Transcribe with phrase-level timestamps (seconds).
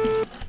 [0.00, 0.47] Thank you.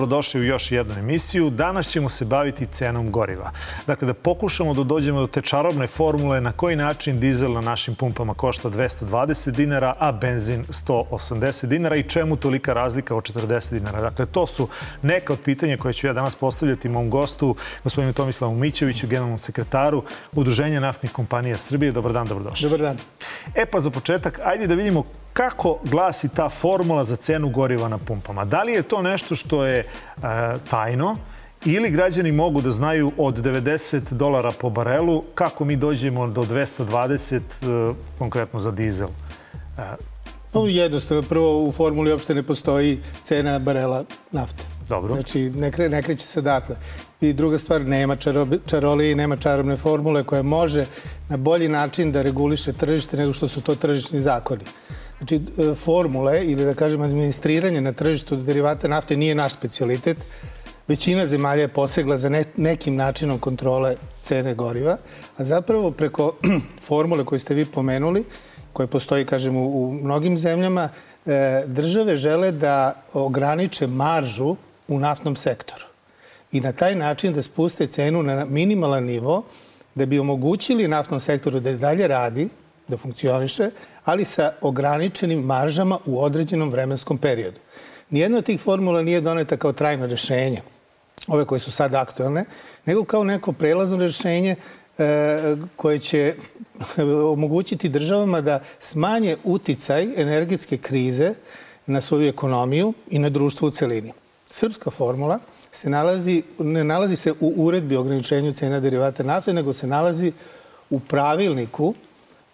[0.00, 1.50] Dobrodošli u još jednu emisiju.
[1.50, 3.50] Danas ćemo se baviti cenom goriva.
[3.86, 7.94] Dakle, da pokušamo da dođemo do te čarobne formule na koji način dizel na našim
[7.94, 14.00] pumpama košta 220 dinara, a benzin 180 dinara i čemu tolika razlika od 40 dinara.
[14.00, 14.68] Dakle, to su
[15.02, 20.02] neka od pitanja koje ću ja danas postavljati mom gostu, gospodinu Tomislavu Mićeviću, generalnom sekretaru
[20.32, 21.92] Udruženja naftnih kompanija Srbije.
[21.92, 22.70] Dobar dan, dobrodošli.
[22.70, 22.98] Dobar dan.
[23.54, 27.98] E pa za početak, ajde da vidimo kako glasi ta formula za cenu goriva na
[27.98, 28.44] pumpama.
[28.44, 29.84] Da li je to nešto što je e,
[30.70, 31.14] tajno
[31.64, 37.36] ili građani mogu da znaju od 90 dolara po barelu kako mi dođemo do 220
[37.36, 39.08] e, konkretno za dizel?
[39.78, 39.82] E,
[40.54, 44.64] no, jednostavno, prvo u formuli uopšte ne postoji cena barela nafte.
[44.88, 45.14] Dobro.
[45.14, 46.76] Znači, ne, kre, ne kreće se odatle.
[47.20, 48.16] I druga stvar, nema
[48.66, 50.86] čaroli, nema čarobne formule koja može
[51.28, 54.64] na bolji način da reguliše tržište nego što su to tržišni zakoni.
[55.20, 60.16] Znači, e, formule ili da kažem administriranje na tržištu derivata nafte nije naš specialitet.
[60.88, 64.96] Većina zemalja je posegla za ne, nekim načinom kontrole cene goriva,
[65.36, 66.32] a zapravo preko
[66.88, 68.24] formule koje ste vi pomenuli,
[68.72, 70.88] koje postoji, kažem, u, u mnogim zemljama,
[71.26, 74.56] e, države žele da ograniče maržu
[74.88, 75.84] u naftnom sektoru
[76.52, 79.42] i na taj način da spuste cenu na minimalan nivo
[79.94, 82.48] da bi omogućili naftnom sektoru da dalje radi,
[82.88, 83.70] da funkcioniše,
[84.04, 87.60] ali sa ograničenim maržama u određenom vremenskom periodu.
[88.10, 90.60] Nijedna od tih formula nije doneta kao trajno rešenje,
[91.26, 92.44] ove koje su sad aktualne,
[92.86, 94.56] nego kao neko prelazno rešenje
[94.98, 96.34] e, koje će
[97.34, 101.34] omogućiti državama da smanje uticaj energetske krize
[101.86, 104.12] na svoju ekonomiju i na društvo u celini.
[104.50, 105.38] Srpska formula
[105.72, 110.32] se nalazi, ne nalazi se u uredbi o ograničenju cena derivata nafte, nego se nalazi
[110.90, 111.94] u pravilniku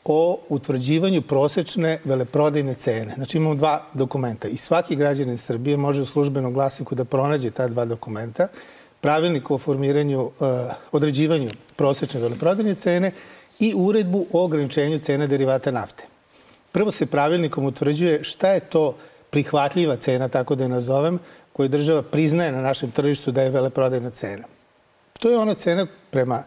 [0.09, 3.15] o utvrđivanju prosečne veleprodajne cene.
[3.15, 7.69] Znači imamo dva dokumenta i svaki građanin Srbije može u službenom glasiku da pronađe ta
[7.69, 8.49] dva dokumenta.
[9.01, 10.31] Pravilnik o formiranju, uh,
[10.93, 13.11] određivanju prosečne veleprodajne cene
[13.59, 16.05] i uredbu o ograničenju cene derivata nafte.
[16.73, 18.95] Prvo se pravilnikom utvrđuje šta je to
[19.31, 21.19] prihvatljiva cena, tako da je nazovem,
[21.53, 24.45] koju država priznaje na našem tržištu da je veleprodajna cena.
[25.19, 26.45] To je ona cena prema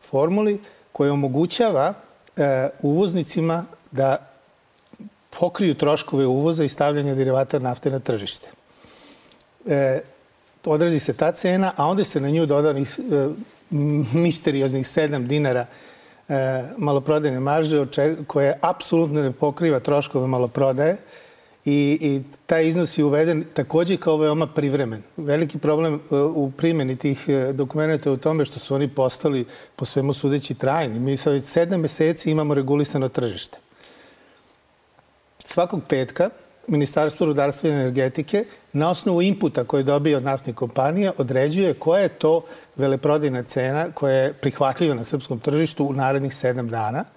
[0.00, 0.60] formuli
[0.92, 1.94] koja omogućava
[2.82, 4.30] uvoznicima da
[5.40, 8.48] pokriju troškove uvoza i stavljanja derivata nafte na tržište.
[9.66, 10.00] E,
[10.64, 12.84] odrazi se ta cena, a onda se na nju doda e,
[14.14, 15.66] misterioznih 7 dinara
[16.28, 17.84] e, maloprodajne marže,
[18.26, 20.96] koje apsolutno ne pokriva troškove maloprodaje,
[21.64, 25.02] i, i taj iznos je uveden takođe kao veoma privremen.
[25.16, 29.44] Veliki problem e, u primjeni tih e, dokumenta je u tome što su oni postali
[29.76, 31.00] po svemu sudeći trajni.
[31.00, 33.58] Mi sa već sedam meseci imamo regulisano tržište.
[35.44, 36.30] Svakog petka
[36.68, 42.08] Ministarstvo rudarstva i energetike na osnovu inputa koje dobije od naftnih kompanija određuje koja je
[42.08, 42.42] to
[42.76, 47.04] veleprodajna cena koja je prihvatljiva na srpskom tržištu u narednih sedam dana–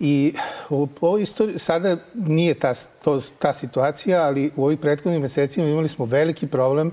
[0.00, 0.34] I
[0.70, 5.88] u ovoj istoriji, sada nije ta, to, ta situacija, ali u ovih prethodnih mesecima imali
[5.88, 6.92] smo veliki problem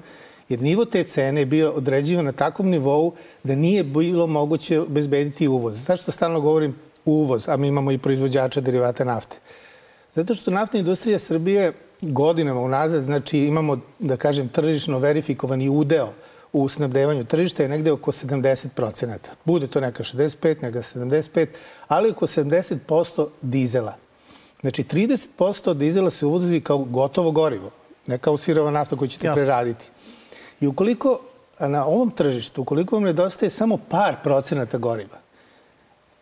[0.50, 5.48] jer nivo te cene je bio određivan na takvom nivou da nije bilo moguće obezbediti
[5.48, 5.86] uvoz.
[5.86, 9.38] Zašto stalno govorim uvoz, a mi imamo i proizvođača derivata nafte?
[10.14, 16.10] Zato što naftna industrija Srbije godinama unazad, znači imamo, da kažem, tržišno verifikovani udeo
[16.58, 19.18] u snabdevanju tržišta je negde oko 70%.
[19.46, 21.48] Bude to neka 65, neka 75,
[21.88, 23.96] ali oko 70% dizela.
[24.62, 27.72] Znači, 30% dizela se uvozi kao gotovo gorivo,
[28.08, 29.42] ne kao sirova nafta koju ćete Jasne.
[29.42, 29.86] preraditi.
[30.60, 31.20] I ukoliko
[31.60, 35.18] na ovom tržištu, ukoliko vam nedostaje samo par procenata goriva,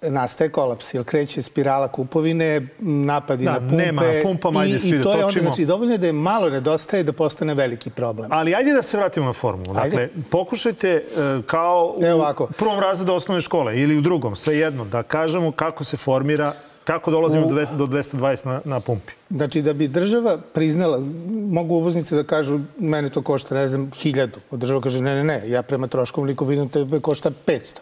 [0.10, 3.76] nastaje kolaps, jer kreće spirala kupovine, napadi da, na pumpe.
[3.76, 5.12] Nema na pumpama, ajde svi da točimo.
[5.12, 8.30] I to je onda, znači, dovoljno je da je malo nedostaje da postane veliki problem.
[8.32, 9.74] Ali ajde da se vratimo na formulu.
[9.74, 10.10] Dakle, ajde.
[10.30, 11.04] pokušajte
[11.38, 12.48] uh, kao u ovako.
[12.58, 17.48] prvom razredu osnovne škole ili u drugom, svejedno, da kažemo kako se formira Kako dolazimo
[17.48, 19.14] u, do 220 na, na pumpi?
[19.30, 21.00] Znači, da bi država priznala,
[21.30, 24.40] mogu uvoznice da kažu, mene to košta, ne znam, hiljadu.
[24.52, 27.80] Država kaže, ne, ne, ne, ja prema troškom liku vidim tebe košta 500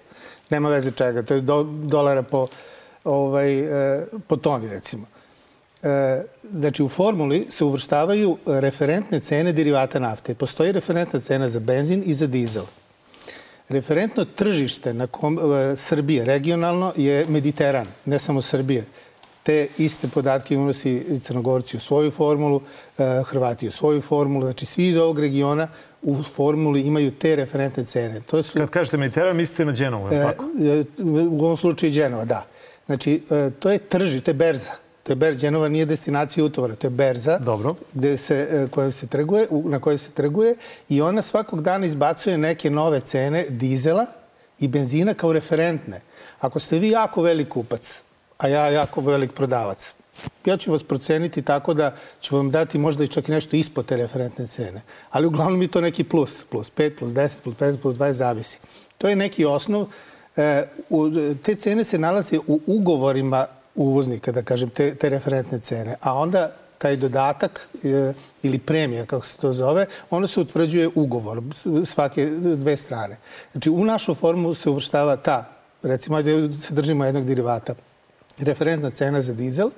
[0.51, 2.47] nema veze čega, to je do, dolara po,
[3.03, 5.05] ovaj, e, po toni recimo.
[5.83, 10.35] E, znači u formuli se uvrštavaju referentne cene derivata nafte.
[10.35, 12.65] Postoji referentna cena za benzin i za dizel.
[13.69, 18.85] Referentno tržište na kom, e, Srbije regionalno je Mediteran, ne samo Srbije.
[19.43, 22.61] te iste podatke unosi Crnogorci u svoju formulu,
[23.25, 25.67] Hrvati u svoju formulu, znači svi iz ovog regiona
[26.01, 28.21] u formuli imaju te referentne cene.
[28.21, 30.45] To su, Kad kažete Mediteran, mislite na Genovu, je tako?
[30.99, 32.45] U ovom slučaju Genova, da.
[32.85, 33.21] Znači,
[33.59, 34.71] to je trži, to je berza.
[35.03, 35.41] To je berza.
[35.41, 37.75] Genova nije destinacija utovara, to je berza Dobro.
[37.93, 40.55] Gde se, koja se trguje, na kojoj se trguje
[40.89, 44.05] i ona svakog dana izbacuje neke nove cene dizela
[44.59, 46.01] i benzina kao referentne.
[46.39, 48.03] Ako ste vi jako velik kupac,
[48.37, 49.93] a ja jako velik prodavac,
[50.45, 53.85] ja ću vas proceniti tako da ću vam dati možda i čak i nešto ispod
[53.85, 54.81] te referentne cene.
[55.09, 58.59] Ali uglavnom mi to neki plus, plus 5, plus 10, plus 15, plus 20, zavisi.
[58.97, 59.87] To je neki osnov.
[60.35, 61.09] E, u,
[61.43, 65.95] te cene se nalaze u ugovorima uvoznika, da kažem, te, te referentne cene.
[66.01, 68.13] A onda taj dodatak e,
[68.43, 71.41] ili premija, kako se to zove, ono se utvrđuje ugovor
[71.85, 72.25] svake
[72.55, 73.17] dve strane.
[73.51, 75.45] Znači, u našu formu se uvrštava ta,
[75.83, 77.75] recimo, ajde se držimo jednog derivata,
[78.37, 79.69] referentna cena za dizel,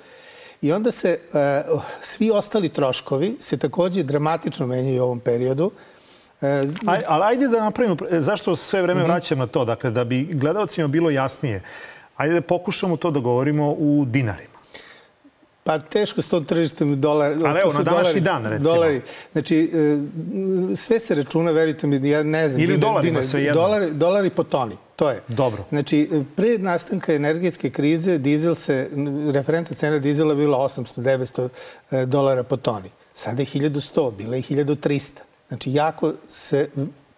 [0.64, 1.64] I onda se e,
[2.02, 5.72] svi ostali troškovi se takođe dramatično menjaju u ovom periodu.
[6.42, 6.48] E,
[6.86, 9.08] Aj, ali ajde da napravimo, zašto sve vreme mm -hmm.
[9.08, 9.66] vraćam na to?
[9.66, 11.64] Dakle, da bi gledalcima bilo jasnije,
[12.16, 14.54] ajde da pokušamo to da govorimo u dinarima.
[15.64, 17.36] Pa teško s tom tržištem dolara.
[17.46, 18.74] Ali evo, na današnji dan, recimo.
[18.74, 19.02] Dolari.
[19.32, 22.64] Znači, e, sve se računa, verite mi, ja ne znam.
[22.64, 23.62] Ili dolarima, sve jedno.
[23.62, 24.78] Dolari, dolari po toni.
[24.96, 25.22] To je.
[25.28, 25.64] Dobro.
[25.70, 28.90] Znači, pre nastanka energetske krize, dizel se,
[29.34, 31.50] referenta cena dizela bila 800-900
[31.92, 32.90] e, dolara po toni.
[33.14, 35.20] Sada je 1100, bila je 1300.
[35.48, 36.70] Znači, jako se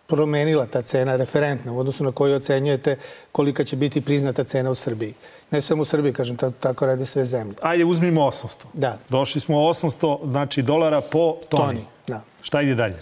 [0.07, 2.97] promenila ta cena referentna u odnosu na koju ocenjujete
[3.31, 5.13] kolika će biti priznata cena u Srbiji.
[5.51, 7.55] Ne samo u Srbiji, kažem, tako rade sve zemlje.
[7.61, 8.65] Ajde, uzmimo 800.
[8.73, 8.97] Da.
[9.09, 11.63] Došli smo 800 znači, dolara po toni.
[11.63, 12.21] Toni, da.
[12.41, 12.95] Šta ide dalje?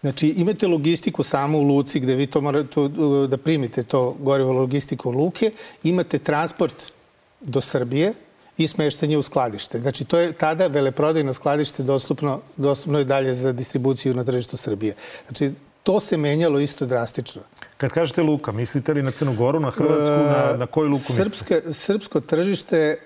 [0.00, 2.80] Znači, imate logistiku samo u Luci gde vi to morate
[3.28, 5.50] da primite to gorivo logistiku luke.
[5.82, 6.92] Imate transport
[7.40, 8.12] do Srbije
[8.58, 9.80] i smeštanje u skladište.
[9.80, 14.94] Znači, to je tada veleprodajno skladište dostupno, dostupno je dalje za distribuciju na tržištu Srbije.
[15.26, 15.52] Znači,
[15.82, 17.42] to se menjalo isto drastično.
[17.76, 21.54] Kad kažete luka, mislite li na Crnu Goru, na Hrvatsku, na, na koju luku Srpske,
[21.54, 21.74] mislite?
[21.74, 22.96] Srpsko tržište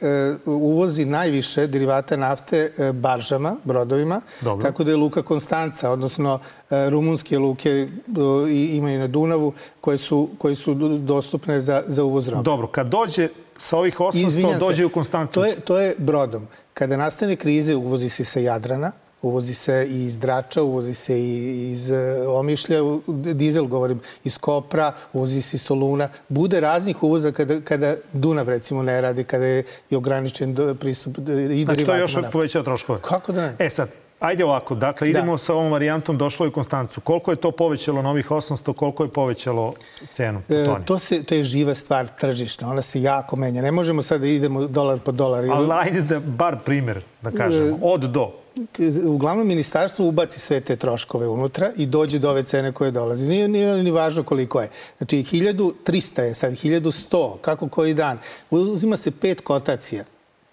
[0.46, 4.62] uh, uvozi najviše derivata nafte uh, baržama, brodovima, Dobro.
[4.62, 6.38] tako da je luka Konstanca, odnosno
[6.70, 7.88] rumunske luke
[8.72, 12.42] imaju na Dunavu, koje su, koje su dostupne za, za uvoz roba.
[12.42, 13.28] Dobro, kad dođe
[13.58, 15.34] sa ovih 800, Izvinjam dođe se, u Konstancu?
[15.34, 16.46] To je, to je brodom.
[16.74, 21.70] Kada nastane krize, uvozi se sa Jadrana, Uvozi se i iz Drača, uvozi se i
[21.70, 22.78] iz e, Omišlja,
[23.34, 26.08] dizel govorim, iz Kopra, uvozi se iz Soluna.
[26.28, 31.74] Bude raznih uvoza kada, kada Dunav recimo ne radi, kada je ograničen pristup i derivatima.
[31.74, 32.98] Znači to još povećava troškove?
[33.02, 33.56] Kako da ne?
[33.58, 33.88] E sad,
[34.20, 35.10] Ajde ovako, dakle, da.
[35.10, 35.38] idemo da.
[35.38, 37.00] sa ovom varijantom, došlo je u Konstancu.
[37.00, 39.72] Koliko je to povećalo novih 800, koliko je povećalo
[40.12, 40.42] cenu?
[40.48, 43.62] E, to, se, to je živa stvar tržišna, ona se jako menja.
[43.62, 45.44] Ne možemo sad da idemo dolar po dolar.
[45.50, 48.30] Ali ajde da bar primer, da kažemo, e, od do
[49.04, 53.28] uglavnom ministarstvo ubaci sve te troškove unutra i dođe do ove cene koje dolaze.
[53.28, 54.68] Nije, nije ni važno koliko je.
[54.98, 58.18] Znači, 1300 je sad, 1100, kako koji dan.
[58.50, 60.04] Uzima se pet kotacija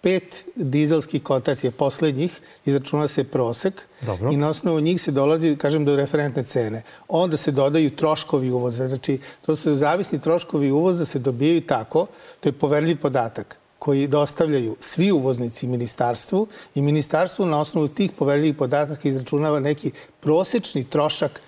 [0.07, 3.74] pet dizelskih kotacija poslednjih, izračuna se prosek
[4.06, 4.31] Dobro.
[4.31, 6.83] i na osnovu njih se dolazi, kažem, do referentne cene.
[7.07, 8.88] Onda se dodaju troškovi uvoza.
[8.88, 12.06] Znači, to su zavisni troškovi uvoza se dobijaju tako,
[12.39, 18.56] to je poverljiv podatak koji dostavljaju svi uvoznici ministarstvu i ministarstvo na osnovu tih poverljivih
[18.56, 21.41] podataka izračunava neki prosečni trošak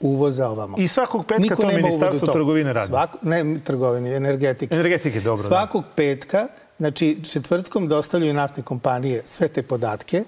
[0.00, 0.78] uvoza ovamo.
[0.78, 2.86] I svakog petka Niko to ministarstvo trgovine radi?
[2.86, 4.74] Svako, ne trgovine, energetike.
[4.74, 5.42] Energetike, dobro.
[5.42, 5.48] Da.
[5.48, 5.88] Svakog da.
[5.96, 6.48] petka,
[6.82, 10.24] znači četvrtkom dostavljaju naftne kompanije sve te podatke,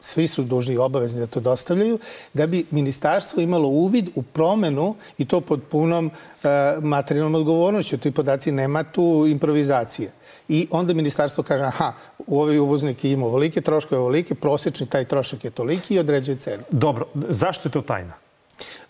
[0.00, 1.98] svi su dužni i obavezni da to dostavljaju,
[2.32, 6.50] da bi ministarstvo imalo uvid u promenu i to pod punom uh,
[6.82, 7.98] materijalnom odgovornošću.
[7.98, 10.10] Tu podaci nema tu improvizacije.
[10.48, 11.92] I onda ministarstvo kaže, aha,
[12.26, 16.62] u ovoj uvoznik ima ovolike troškove, ovolike, prosečni taj trošak je toliki i određuje cenu.
[16.70, 18.14] Dobro, zašto je to tajna?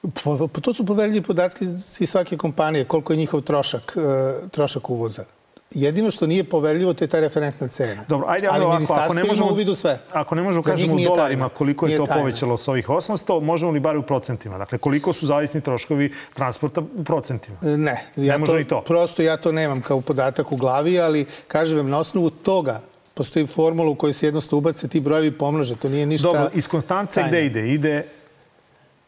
[0.02, 1.66] Po, po, to su poverljivi podatki
[2.06, 5.24] svake kompanije, koliko je njihov trošak, uh, trošak uvoza.
[5.70, 8.04] Jedino što nije poverljivo, to je ta referentna cena.
[8.08, 9.98] Dobro, ajde, ali ovako, ako ne možemo, uvidu sve.
[10.12, 12.22] Ako ne možemo kažemo u dolarima koliko je to tajna.
[12.22, 14.58] povećalo s ovih 800, možemo li bar u procentima?
[14.58, 17.56] Dakle, koliko su zavisni troškovi transporta u procentima?
[17.62, 18.80] E, ne, ja ne to, to.
[18.80, 22.80] Prosto ja to nemam kao podatak u glavi, ali kažem vam, na osnovu toga
[23.14, 25.74] postoji formula u kojoj se jednostavno ubace ti brojevi pomnože.
[25.74, 27.68] To nije ništa Dobro, iz Konstance gde ide?
[27.68, 28.04] Ide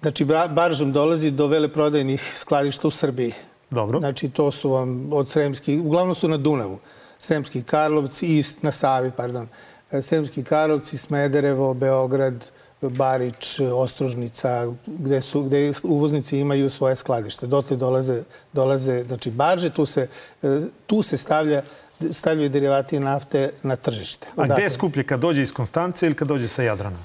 [0.00, 3.32] Znači, baržom dolazi do veleprodajnih skladišta u Srbiji.
[3.70, 4.00] Dobro.
[4.00, 6.78] Znači, to su vam od Sremskih, uglavnom su na Dunavu.
[7.18, 9.48] Sremski Karlovci i na Savi, pardon.
[9.90, 17.46] E, Sremski Karlovci, Smederevo, Beograd, Barić, Ostrožnica, gde, su, gde uvoznici imaju svoje skladište.
[17.46, 20.08] Dotle dolaze, dolaze znači, barže, tu se,
[20.42, 21.62] e, tu se stavlja
[22.10, 24.28] stavljaju derivati nafte na tržište.
[24.36, 26.98] A gde je skuplje, kad dođe iz Konstance ili kad dođe sa Jadrana?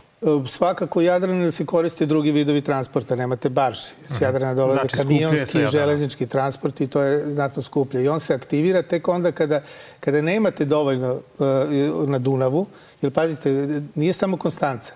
[0.47, 3.77] Svakako Jadran se koriste drugi vidovi transporta, nemate barž.
[4.07, 4.23] S mhm.
[4.23, 8.03] Jadrana dolaze znači, kamionski, železnički transport i to je znatno skuplje.
[8.03, 9.61] I on se aktivira tek onda kada,
[9.99, 12.65] kada nemate dovoljno uh, na Dunavu,
[13.01, 14.93] jer pazite, nije samo Konstanca.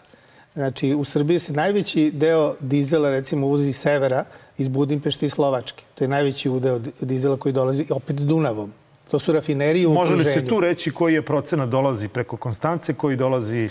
[0.53, 4.25] Znači, u Srbiji se najveći deo dizela, recimo, uvozi severa
[4.57, 5.83] iz Budimpešte i Slovačke.
[5.95, 8.73] To je najveći udeo dizela koji dolazi opet Dunavom.
[9.11, 10.29] To su rafinerije u Može okruženju.
[10.29, 13.69] Može li se tu reći koji je procena dolazi preko Konstance, koji dolazi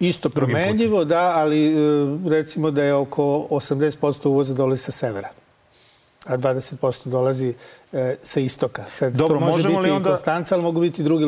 [0.00, 1.78] Isto promenljivo, da, ali e,
[2.28, 5.28] recimo da je oko 80% uvoza dolazi sa severa
[6.26, 7.54] a 20% dolazi
[7.92, 8.84] e, sa istoka.
[8.90, 10.08] Sad, Dobro, to može biti li onda...
[10.08, 11.26] Konstanca, ali mogu biti druge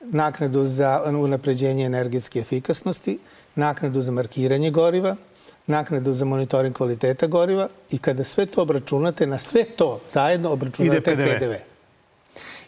[0.01, 3.19] naknadu za unapređenje energetske efikasnosti,
[3.55, 5.15] naknadu za markiranje goriva,
[5.67, 11.01] naknadu za monitoring kvaliteta goriva i kada sve to obračunate, na sve to zajedno obračunate
[11.01, 11.39] PDV.
[11.39, 11.53] PDV.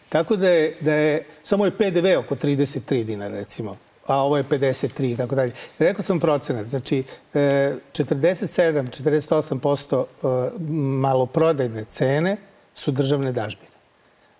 [0.08, 4.44] Tako da je, da je, samo je PDV oko 33 dinara, recimo a ovo je
[4.44, 5.52] 53 i tako dalje.
[5.78, 7.04] Rekao sam procenat, znači
[7.34, 10.04] 47-48% e, e,
[11.00, 12.36] maloprodajne cene
[12.74, 13.72] su državne dažbine.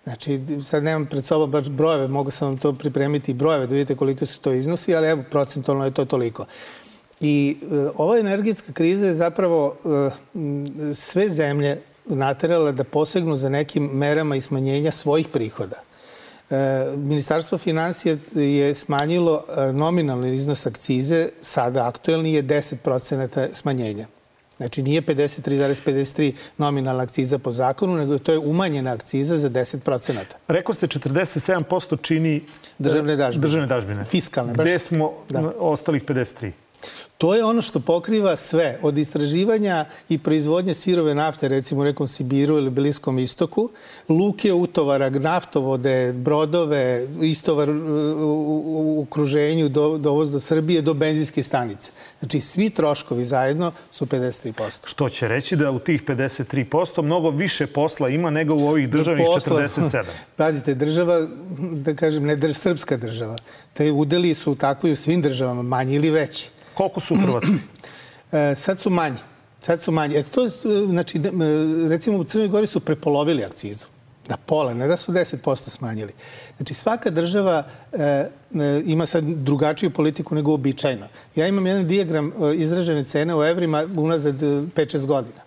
[0.03, 3.75] Znači, sad nemam pred sobom baš brojeve, mogu sam vam to pripremiti i brojeve da
[3.75, 6.45] vidite koliko su to iznosi, ali evo, procentualno je to toliko.
[7.21, 7.65] I e,
[7.97, 9.77] ova energetska kriza je zapravo e,
[10.95, 15.81] sve zemlje naterala da posegnu za nekim merama i smanjenja svojih prihoda.
[16.53, 24.07] E, Ministarstvo financija je smanjilo e, nominalni iznos akcize, sada aktuelni je 10% smanjenja.
[24.57, 30.23] Znači nije 53,53 nominalna akciza po zakonu, nego to je umanjena akciza za 10%.
[30.47, 32.41] Rekao ste 47% čini
[32.79, 33.41] državne dažbine.
[33.41, 34.03] Državne dažbine.
[34.05, 34.53] Fiskalne.
[34.53, 34.65] Baš...
[34.65, 35.51] Gde smo da.
[35.59, 36.51] ostalih 53?
[37.23, 42.07] To je ono što pokriva sve, od istraživanja i proizvodnje sirove nafte, recimo u nekom
[42.07, 43.69] Sibiru ili Bliskom istoku,
[44.09, 47.69] luke utovara, naftovode, brodove, istovar
[48.19, 51.91] u okruženju, do, dovoz do Srbije, do benzinske stanice.
[52.19, 54.81] Znači, svi troškovi zajedno su 53%.
[54.85, 59.25] Što će reći da u tih 53% mnogo više posla ima nego u ovih državnih
[59.33, 60.03] posla, 47%.
[60.35, 61.27] Pazite, država,
[61.71, 63.37] da kažem, ne drž, srpska država,
[63.73, 66.49] te udeli su takvi u svim državama, manji ili veći.
[66.73, 67.57] Koliko su u Hrvatskoj?
[68.33, 69.17] E, sad su manji.
[69.61, 70.15] Sad su manji.
[70.15, 70.49] E, to,
[70.89, 71.21] znači,
[71.89, 73.85] recimo u Crnoj Gori su prepolovili akcizu.
[74.27, 76.13] Na pola, ne da su 10% smanjili.
[76.57, 78.29] Znači, svaka država e, e,
[78.85, 81.07] ima sad drugačiju politiku nego običajno.
[81.35, 85.41] Ja imam jedan dijagram e, izražene cene u evrima unazad 5-6 godina.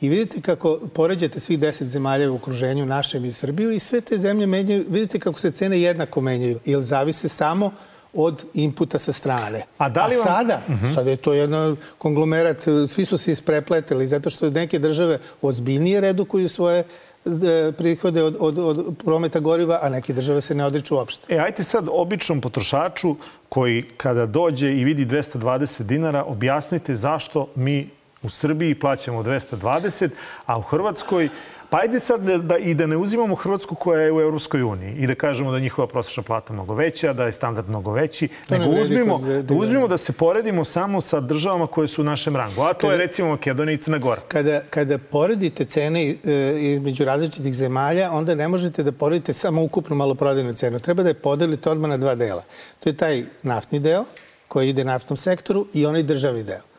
[0.00, 4.18] I vidite kako poređate svih deset zemalja u okruženju našem i Srbiju i sve te
[4.18, 7.70] zemlje menjaju, vidite kako se cene jednako menjaju, jer zavise samo
[8.14, 9.66] od inputa sa strane.
[9.78, 10.26] A, da li vam...
[10.26, 10.86] A sada, uh mhm.
[10.86, 10.94] -huh.
[10.94, 12.56] sada je to jedan konglomerat,
[12.88, 16.84] svi su se isprepletili zato što neke države ozbiljnije redukuju svoje
[17.24, 21.34] e, prihode od, od, od prometa goriva, a neke države se ne odriču uopšte.
[21.34, 23.16] E, ajte sad običnom potrošaču
[23.48, 27.90] koji kada dođe i vidi 220 dinara, objasnite zašto mi
[28.22, 30.08] u Srbiji plaćamo 220,
[30.46, 31.28] a u Hrvatskoj
[31.70, 34.94] Pa ajde sad da, da, i da ne uzimamo Hrvatsku koja je u Evropskoj uniji
[34.94, 38.28] i da kažemo da je njihova prosječna plata mnogo veća, da je standard mnogo veći,
[38.48, 42.04] to nego ne uzmimo, da uzmimo da se poredimo samo sa državama koje su u
[42.04, 44.20] našem rangu, a to kada, je recimo Makedonija i Crna Gora.
[44.28, 46.14] Kada, kada poredite cene e,
[46.60, 50.78] između različitih zemalja, onda ne možete da poredite samo ukupnu maloprodajnu cenu.
[50.78, 52.42] Treba da je podelite odmah na dva dela.
[52.80, 54.04] To je taj naftni deo
[54.48, 56.69] koji ide naftnom sektoru i onaj državni deo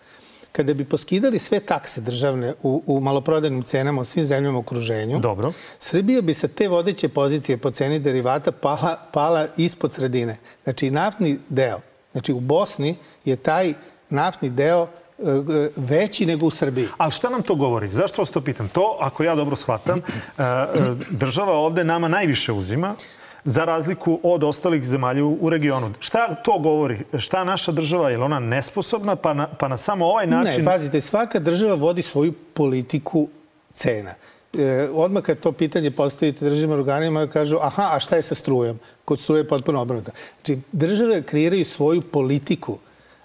[0.51, 5.19] kada bi poskidali sve takse državne u, u maloprodajnim cenama u svim zemljama u okruženju,
[5.19, 5.53] Dobro.
[5.79, 10.37] Srbija bi sa te vodeće pozicije po ceni derivata pala, pala ispod sredine.
[10.63, 11.79] Znači, naftni deo,
[12.11, 13.73] znači u Bosni je taj
[14.09, 14.87] naftni deo
[15.19, 16.87] e, e, veći nego u Srbiji.
[16.97, 17.89] Ali šta nam to govori?
[17.89, 18.69] Zašto vas to pitam?
[18.69, 20.03] To, ako ja dobro shvatam, e,
[21.09, 22.95] država ovde nama najviše uzima,
[23.43, 25.93] za razliku od ostalih zemalja u regionu.
[25.99, 26.99] Šta to govori?
[27.17, 30.59] Šta naša država, je li ona nesposobna pa na, pa na samo ovaj način...
[30.59, 33.27] Ne, pazite, svaka država vodi svoju politiku
[33.69, 34.13] cena.
[34.53, 38.79] e, odmah kad to pitanje postavite državnim organima, kažu, aha, a šta je sa strujom?
[39.05, 40.11] Kod struje je potpuno obrnuto.
[40.35, 42.77] Znači, države kreiraju svoju politiku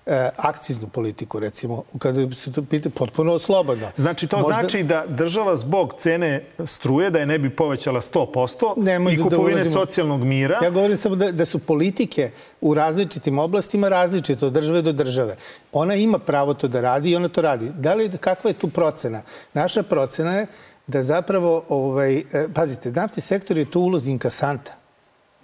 [0.06, 3.88] e, akciznu politiku, recimo, kada se to pita potpuno slobodno.
[3.96, 4.52] Znači, to Možda...
[4.52, 9.22] znači da država zbog cene struje, da je ne bi povećala 100% Nemoj i da
[9.22, 10.58] kupovine da socijalnog mira...
[10.62, 15.36] Ja govorim samo da, da su politike u različitim oblastima različite od države do države.
[15.72, 17.70] Ona ima pravo to da radi i ona to radi.
[17.74, 19.22] Da li, kakva je tu procena?
[19.54, 20.46] Naša procena je
[20.86, 24.85] da zapravo, ovaj, e, pazite, naftni sektor je tu ulozi inkasanta.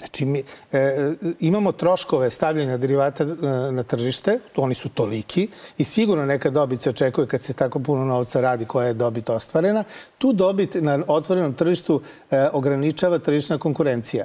[0.02, 0.42] Znači, mi
[0.72, 3.26] e, imamo troškove stavljanja derivata e,
[3.72, 8.04] na tržište, oni su toliki i sigurno neka dobit se očekuje kad se tako puno
[8.04, 9.84] novca radi koja je dobit ostvarena.
[10.18, 14.24] Tu dobit na otvorenom tržištu e, ograničava tržišna konkurencija.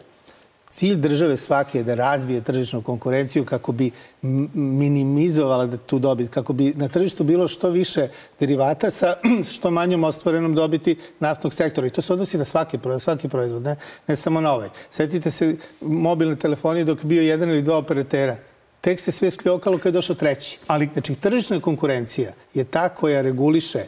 [0.70, 3.92] Cilj države svake je da razvije tržišnu konkurenciju kako bi
[4.54, 8.08] minimizovala da tu dobit, kako bi na tržištu bilo što više
[8.40, 9.16] derivata sa
[9.54, 11.88] što manjom ostvarenom dobiti naftnog sektora.
[11.88, 13.76] I to se odnosi na svaki proizvod, svaki proizvod ne,
[14.08, 14.70] ne samo na ovaj.
[14.92, 18.38] Sjetite se mobilne telefonije dok je bio jedan ili dva operatera
[18.82, 20.60] tek se sve skljokalo kad je došao treći.
[20.68, 20.90] Ali...
[20.94, 23.80] Znači, tržišna konkurencija je ta koja reguliše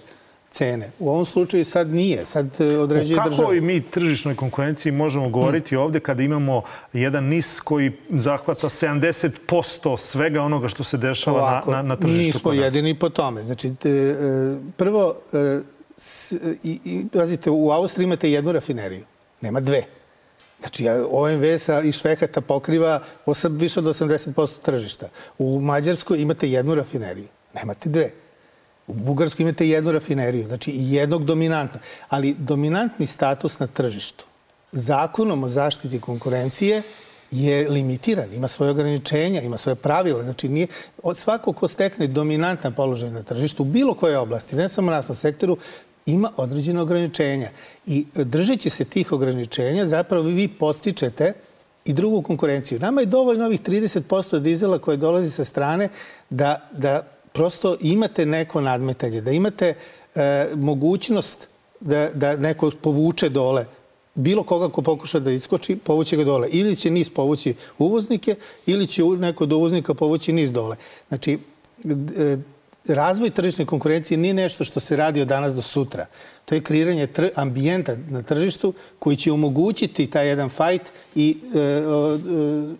[0.51, 0.91] cene.
[0.99, 3.37] U ovom slučaju sad nije, sad e, određuje država.
[3.37, 5.83] Kako i mi tržišnoj konkurenciji možemo govoriti hmm.
[5.83, 6.61] ovde kada imamo
[6.93, 12.23] jedan nis koji zahvata 70% svega onoga što se dešava Ovako, na, na, na tržištu?
[12.23, 13.43] Nismo jedini po tome.
[13.43, 14.15] Znači, e,
[14.77, 15.59] prvo, e,
[15.97, 16.31] s,
[16.63, 19.05] i, i, pazite, u Austriji imate jednu rafineriju,
[19.41, 19.83] nema dve.
[20.59, 25.09] Znači, OMV sa i Švehata pokriva osam, više od 80% tržišta.
[25.37, 28.11] U Mađarskoj imate jednu rafineriju, nemate dve.
[28.89, 31.81] U Bugarskoj imate jednu rafineriju, znači jednog dominantnog.
[32.09, 34.25] Ali dominantni status na tržištu
[34.71, 36.81] zakonom o zaštiti konkurencije
[37.31, 40.23] je limitiran, ima svoje ograničenja, ima svoje pravila.
[40.23, 40.67] Znači, nije,
[41.15, 45.57] svako ko stekne dominantan položaj na tržištu u bilo koje oblasti, ne samo na sektoru,
[46.05, 47.49] ima određene ograničenja.
[47.85, 51.33] I držeći se tih ograničenja, zapravo vi postičete
[51.85, 52.79] i drugu konkurenciju.
[52.79, 55.89] Nama je dovoljno ovih 30% dizela koje dolazi sa strane
[56.29, 59.73] da, da prosto imate neko nadmetanje, da imate
[60.15, 61.47] e, mogućnost
[61.79, 63.65] da, da neko povuče dole
[64.15, 66.49] bilo koga ko pokuša da iskoči, povuće ga dole.
[66.51, 70.75] Ili će niz povući uvoznike, ili će neko od uvoznika povući niz dole.
[71.07, 71.37] Znači,
[72.17, 72.37] e,
[72.87, 76.05] razvoj tržišne konkurencije nije nešto što se radi od danas do sutra.
[76.45, 80.81] To je kreiranje ambijenta na tržištu koji će omogućiti taj jedan fajt
[81.15, 81.81] i e, e,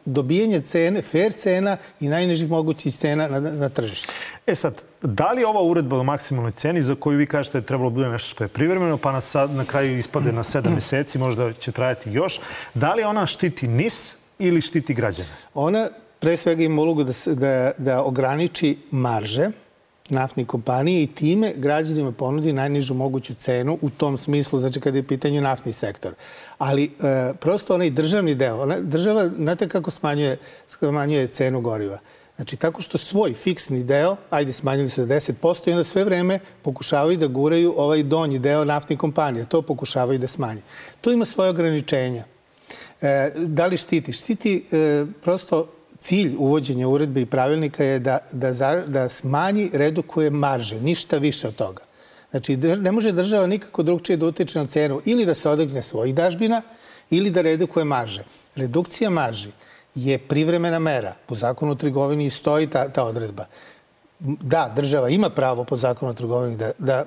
[0.06, 4.12] dobijanje cene, fair cena i najnižih mogućih cena na, na tržištu.
[4.48, 7.68] E sad, da li ova uredba o maksimalnoj ceni za koju vi kažete da je
[7.68, 10.74] trebalo da bude nešto što je privremeno, pa na, sad, na kraju ispade na sedam
[10.74, 12.40] meseci, možda će trajati još,
[12.74, 15.30] da li ona štiti NIS ili štiti građane?
[15.54, 19.52] Ona pre svega ima ulogu da, da, da ograniči marže,
[20.10, 25.08] naftnih kompanije i time građanima ponudi najnižu moguću cenu u tom smislu, znači kada je
[25.08, 26.14] pitanje naftni sektor.
[26.58, 32.00] Ali e, prosto onaj državni deo, ona, država, znate kako smanjuje, smanjuje cenu goriva?
[32.36, 36.40] Znači, tako što svoj fiksni deo, ajde, smanjili su za 10% i onda sve vreme
[36.62, 39.46] pokušavaju da guraju ovaj donji deo naftnih kompanija.
[39.46, 40.62] To pokušavaju da smanje.
[41.02, 42.24] To ima svoje ograničenja.
[43.02, 44.14] E, da li štiti?
[44.14, 45.68] Štiti e, prosto
[46.00, 51.48] cilj uvođenja uredbe i pravilnika je da, da, za, da smanji, redukuje marže, ništa više
[51.48, 51.84] od toga.
[52.32, 56.16] Znači, ne može država nikako drugčije da utiče na cenu ili da se odegne svojih
[56.16, 56.62] dažbina
[57.10, 58.24] ili da redukuje marže.
[58.56, 59.52] Redukcija marži
[59.96, 61.14] je privremena mera.
[61.26, 63.46] Po zakonu o trgovini stoji ta, ta odredba.
[64.20, 67.06] Da, država ima pravo po zakonu o trgovini da, da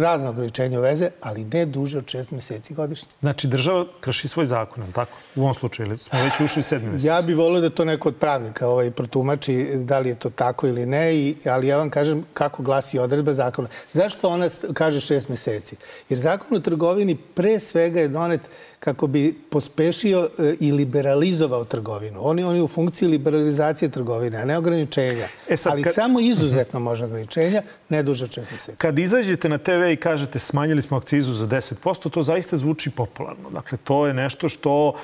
[0.00, 3.08] razne ograničenja veze, ali ne duže od šest meseci godišnje.
[3.20, 5.18] Znači, država krši svoj zakon, ali tako?
[5.36, 7.06] U ovom slučaju, ili smo već ušli sedmi meseci?
[7.06, 10.66] Ja bih volio da to neko od pravnika ovaj, protumači da li je to tako
[10.66, 13.68] ili ne, i, ali ja vam kažem kako glasi odredba zakona.
[13.92, 15.76] Zašto ona kaže šest meseci?
[16.08, 18.40] Jer zakon o trgovini pre svega je donet
[18.80, 22.18] kako bi pospešio e, i liberalizovao trgovinu.
[22.22, 25.28] Oni oni u funkciji liberalizacije trgovine, a ne ograničenja.
[25.48, 25.94] E sad, Ali kad...
[25.94, 28.78] samo izuzetno može ograničenja, ne duže od šest meseci.
[28.78, 33.50] Kad izađete na TV i kažete smanjili smo akcizu za 10%, to zaista zvuči popularno.
[33.50, 34.94] Dakle, to je nešto što uh,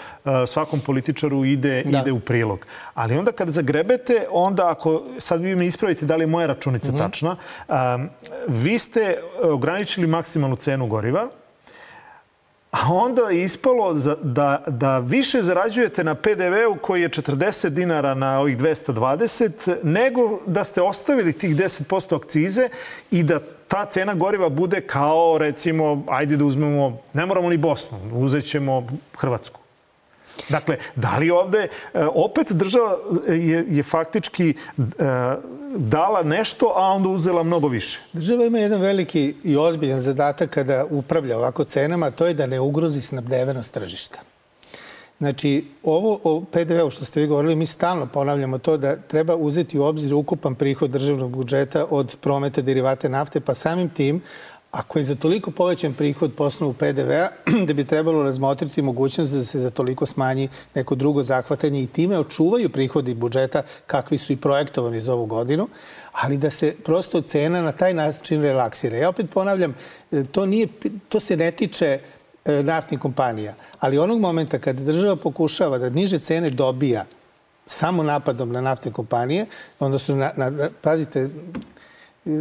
[0.47, 2.01] svakom političaru ide, da.
[2.01, 2.67] ide u prilog.
[2.95, 6.93] Ali onda kad zagrebete, onda ako, sad vi me ispravite da li je moja računica
[6.93, 6.99] mm -hmm.
[6.99, 7.37] tačna,
[7.69, 8.09] um,
[8.49, 11.29] vi ste ograničili maksimalnu cenu goriva,
[12.71, 18.41] a onda je ispalo da, da više zarađujete na PDV-u koji je 40 dinara na
[18.41, 22.69] ovih 220, nego da ste ostavili tih 10% akcize
[23.11, 27.99] i da ta cena goriva bude kao, recimo, ajde da uzmemo, ne moramo ni Bosnu,
[28.13, 28.87] uzet ćemo
[29.19, 29.61] Hrvatsku.
[30.49, 31.69] Dakle, da li ovde e,
[32.15, 32.99] opet država
[33.29, 34.83] je, je faktički e,
[35.77, 38.01] dala nešto, a onda uzela mnogo više.
[38.13, 42.61] Država ima jedan veliki i ozbiljan zadatak kada upravlja ovako cenama, to je da ne
[42.61, 44.19] ugrozi snabdevenost tržišta.
[45.19, 49.79] Znači, ovo o PDV-u što ste vi govorili, mi stalno ponavljamo to da treba uzeti
[49.79, 54.23] u obzir ukupan prihod državnog budžeta od prometa derivate nafte, pa samim tim,
[54.71, 57.29] ako je za toliko povećan prihod po osnovu PDV-a,
[57.67, 62.19] da bi trebalo razmotriti mogućnost da se za toliko smanji neko drugo zahvatanje i time
[62.19, 65.69] očuvaju prihodi budžeta kakvi su i projektovani za ovu godinu,
[66.13, 68.97] ali da se prosto cena na taj način relaksira.
[68.97, 69.75] Ja opet ponavljam,
[70.13, 70.69] e, to, nije,
[71.09, 72.01] to se ne tiče e,
[72.63, 77.05] naftnih kompanija, ali onog momenta kada država pokušava da niže cene dobija
[77.67, 79.47] samo napadom na naftne kompanije,
[79.81, 81.29] onda su, na, na, pazite,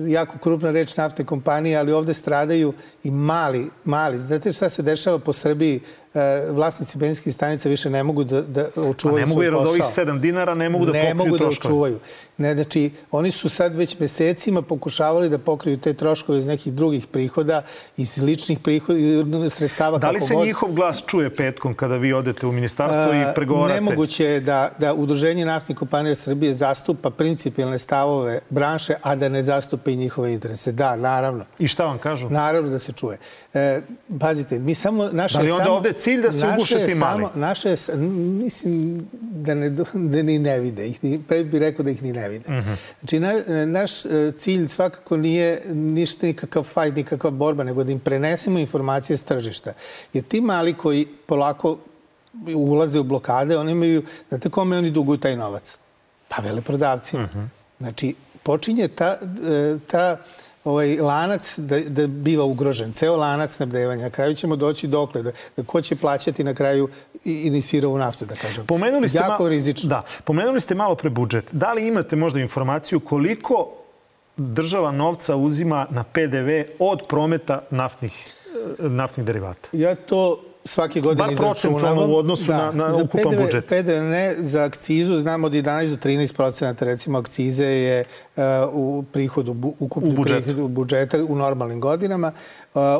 [0.07, 4.19] jako krupna reč naftne kompanije, ali ovde stradaju i mali, mali.
[4.19, 5.81] Znate šta se dešava po Srbiji?
[6.15, 9.15] E, vlasnici benzinskih stanica više ne mogu da, da očuvaju svoj posao.
[9.17, 11.47] A ne mogu jer od ovih 7 dinara ne mogu da ne pokriju mogu da
[11.47, 11.99] očuvaju.
[12.37, 17.07] Ne, znači, oni su sad već mesecima pokušavali da pokriju te troškove iz nekih drugih
[17.07, 17.61] prihoda,
[17.97, 20.19] iz ličnih prihoda, sredstava kako god.
[20.19, 20.45] Da li se god.
[20.45, 23.81] njihov glas čuje petkom kada vi odete u ministarstvo i pregovarate?
[23.81, 29.43] Nemoguće je da, da Udruženje naftnih kompanija Srbije zastupa principijalne stavove branše, a da ne
[29.43, 30.71] zastupa i njihove interese.
[30.71, 31.45] Da, naravno.
[31.59, 32.29] I šta vam kažu?
[32.29, 33.17] Naravno da se čuje.
[33.55, 33.81] E,
[34.19, 35.09] pazite, mi samo...
[35.11, 37.23] Naše da li onda samo, ovde cilj da se uguše ti mali?
[37.23, 37.75] Samo, naše je,
[38.43, 40.91] mislim da, ne, da ni ne vide.
[41.27, 42.51] Pre bih rekao da ih ni ne vide.
[42.51, 42.69] Mhm.
[42.69, 42.75] -huh.
[42.99, 43.33] Znači, na,
[43.65, 49.17] naš e, cilj svakako nije ništa nikakav fajt, nikakva borba, nego da im prenesemo informacije
[49.17, 49.73] s tržišta.
[50.13, 51.77] Jer ti mali koji polako
[52.55, 55.77] ulaze u blokade, oni imaju, znate kome oni duguju taj novac?
[56.27, 57.23] Pa veleprodavcima.
[57.23, 57.39] Mhm.
[57.39, 57.47] -huh.
[57.79, 59.17] Znači, počinje ta,
[59.49, 60.17] e, ta
[60.65, 64.03] ovaj lanac da, da biva ugrožen, ceo lanac snabdevanja.
[64.03, 66.89] Na kraju ćemo doći dokle, da, da ko će plaćati na kraju
[67.25, 68.65] inisirovu naftu, da kažem.
[68.65, 69.89] Pomenuli ste jako rizično.
[69.89, 71.45] Da, pomenuli ste malo pre budžet.
[71.51, 73.71] Da li imate možda informaciju koliko
[74.37, 76.49] država novca uzima na PDV
[76.79, 78.33] od prometa naftnih,
[78.79, 79.69] naftnih derivata?
[79.71, 82.13] Ja to svake godine izračunavamo.
[82.13, 83.65] u odnosu da, na, na ukupan PDV, budžet.
[83.65, 88.03] PDV ne, za akcizu znamo od 11 do 13 procenata recimo akcize je
[88.73, 90.43] u prihodu, ukupni u budžet.
[90.43, 92.31] prihod u budžeta u normalnim godinama.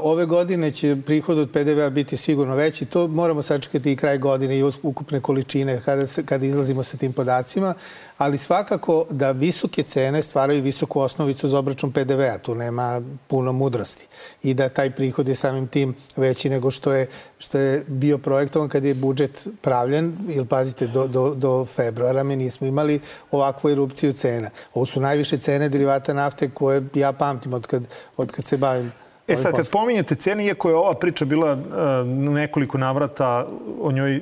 [0.02, 2.86] Ove godine će prihod od PDV-a biti sigurno veći.
[2.86, 7.13] To moramo sačekati i kraj godine i ukupne količine kada, se, kada izlazimo sa tim
[7.13, 7.74] podacima.
[8.17, 12.38] Ali svakako da visoke cene stvaraju visoku osnovicu za obračun PDV-a.
[12.38, 14.08] Tu nema puno mudrosti.
[14.43, 18.69] I da taj prihod je samim tim veći nego što je, što je bio projektovan
[18.69, 20.17] kad je budžet pravljen.
[20.30, 23.00] Ili pazite, do, do, do februara mi nismo imali
[23.32, 24.50] ovakvu erupciju cena.
[24.74, 27.84] Ovo su najviše cene derivata nafte koje ja pamtim od kad,
[28.18, 28.92] od kad se bavim
[29.28, 31.60] E sad, kad spominjete cene, iako je ova priča bila uh,
[32.08, 33.48] nekoliko navrata,
[33.82, 34.22] o njoj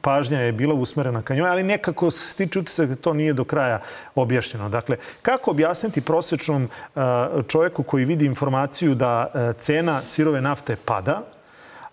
[0.00, 3.44] pažnja je bila usmerena ka njoj, ali nekako se stiče utisak da to nije do
[3.44, 3.80] kraja
[4.14, 4.68] objašnjeno.
[4.68, 7.02] Dakle, kako objasniti prosečnom uh,
[7.48, 11.22] čovjeku koji vidi informaciju da uh, cena sirove nafte pada,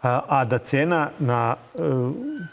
[0.03, 1.55] a da cena na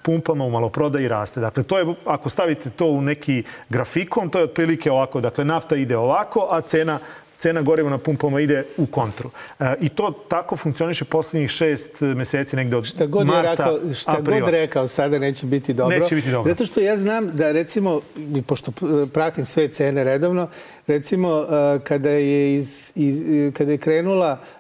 [0.02, 1.40] pumpama u maloprodaji raste.
[1.40, 5.20] Dakle, to je, ako stavite to u neki grafikon, to je otprilike ovako.
[5.20, 6.98] Dakle, nafta ide ovako, a cena
[7.40, 9.30] cena goriva na pumpama ide u kontru.
[9.60, 14.16] E, I to tako funkcioniše poslednjih šest meseci negde od šta god marta, rekao, Šta
[14.18, 14.40] aprila.
[14.40, 15.98] god rekao sada neće biti dobro.
[15.98, 16.50] Neće biti dobro.
[16.50, 18.00] Zato što ja znam da recimo,
[18.46, 18.72] pošto
[19.12, 20.48] pratim sve cene redovno,
[20.86, 24.60] recimo e, kada je, iz, iz, kada je krenula e,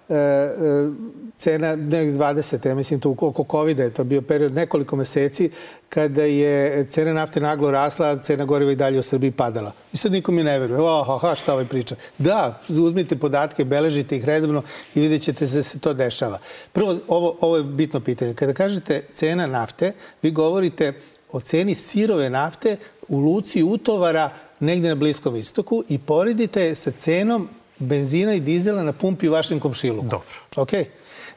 [1.36, 5.50] cena nek 20, ja mislim to oko covid je to bio period nekoliko meseci
[5.88, 9.72] kada je cena nafte naglo rasla, a cena goriva i dalje u Srbiji padala.
[9.92, 10.80] I sad nikom mi ne veruje.
[10.80, 11.96] Oh, ha, šta ovaj priča?
[12.18, 14.62] Da, uzmite podatke, beležite ih redovno
[14.94, 16.38] i vidjet ćete da se to dešava.
[16.72, 18.34] Prvo, ovo, ovo je bitno pitanje.
[18.34, 19.92] Kada kažete cena nafte,
[20.22, 20.92] vi govorite
[21.32, 22.76] o ceni sirove nafte
[23.08, 27.48] u luci utovara negde na Bliskom istoku i poredite sa cenom
[27.80, 30.08] benzina i dizela na pumpi u vašem komšiluku.
[30.08, 30.26] Dobro.
[30.56, 30.84] Okay?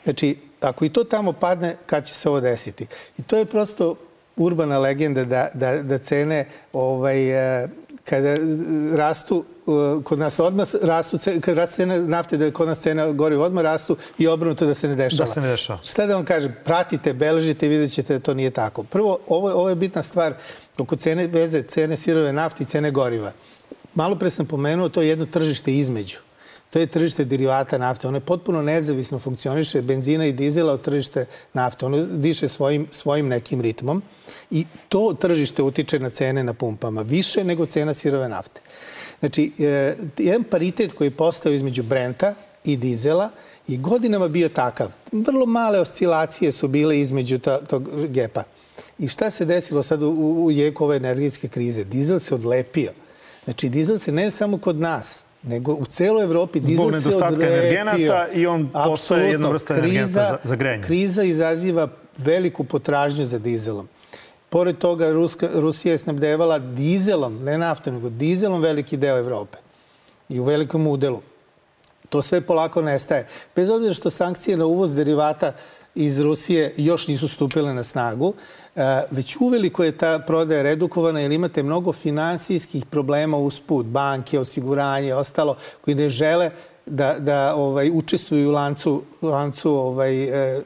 [0.03, 2.87] Znači, ako i to tamo padne, kad će se ovo desiti?
[3.17, 3.95] I to je prosto
[4.35, 7.67] urbana legenda da, da, da cene ovaj, eh,
[8.05, 8.35] kada
[8.95, 13.35] rastu eh, kod nas odmah rastu, kad rastu cene nafte, da kod nas cena gori
[13.35, 15.25] odmah rastu i obrnuto da se ne dešava.
[15.25, 15.79] Da se ne dešava.
[15.83, 16.55] Šta da vam kažem?
[16.63, 18.83] Pratite, beležite i vidjet ćete da to nije tako.
[18.83, 20.33] Prvo, ovo, ovo je bitna stvar
[20.77, 23.31] oko cene veze, cene sirove nafte i cene goriva.
[23.95, 26.17] Malo pre sam pomenuo, to je jedno tržište između.
[26.73, 28.07] To je tržište derivata nafte.
[28.07, 31.85] Ono je potpuno nezavisno funkcioniše benzina i dizela od tržište nafte.
[31.85, 34.01] Ono diše svojim, svojim nekim ritmom
[34.51, 38.61] i to tržište utiče na cene na pumpama više nego cena sirove nafte.
[39.19, 43.29] Znači, e, jedan paritet koji je postao između Brenta i dizela
[43.67, 44.91] je godinama bio takav.
[45.11, 48.43] Vrlo male oscilacije su bile između tog gepa.
[48.99, 50.09] I šta se desilo sad u,
[50.45, 51.83] u jeku ove energetske krize?
[51.83, 52.91] Dizel se odlepio
[53.43, 58.27] Znači, dizel se ne samo kod nas, nego u celoj Evropi dizel Zbog nedostatka energenata
[58.33, 60.83] i on postaje jedna vrsta energenta za, za grejanje.
[60.83, 63.87] Kriza izaziva veliku potražnju za dizelom.
[64.49, 69.57] Pored toga, Ruska, Rusija je snabdevala dizelom, ne naftom, nego dizelom veliki deo Evrope.
[70.29, 71.21] I u velikom udelu.
[72.09, 73.27] To sve polako nestaje.
[73.55, 75.51] Bez obzira što sankcije na uvoz derivata
[75.95, 78.33] iz Rusije još nisu stupile na snagu,
[78.75, 85.15] e, već uveliko je ta prodaja redukovana jer imate mnogo finansijskih problema usput, banke, osiguranje,
[85.15, 86.51] ostalo, koji ne žele
[86.85, 90.61] da, da ovaj, učestvuju u lancu, lancu ovaj, e,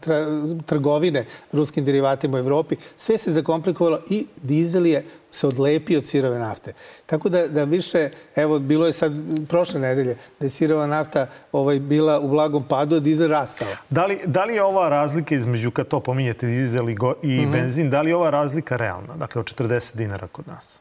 [0.00, 0.26] tra,
[0.66, 2.76] trgovine ruskim derivatima u Evropi.
[2.96, 6.72] Sve se zakomplikovalo i dizel je se odlepi od sirove nafte.
[7.06, 9.12] Tako da, da više, evo, bilo je sad
[9.48, 13.68] prošle nedelje da je sirova nafta ovaj, bila u blagom padu, a dizel rastao.
[13.90, 17.26] Da li, da li je ova razlika između, kad to pominjete, dizel i, go, i
[17.26, 17.52] mm -hmm.
[17.52, 19.16] benzin, da li je ova razlika realna?
[19.16, 20.78] Dakle, od 40 dinara kod nas?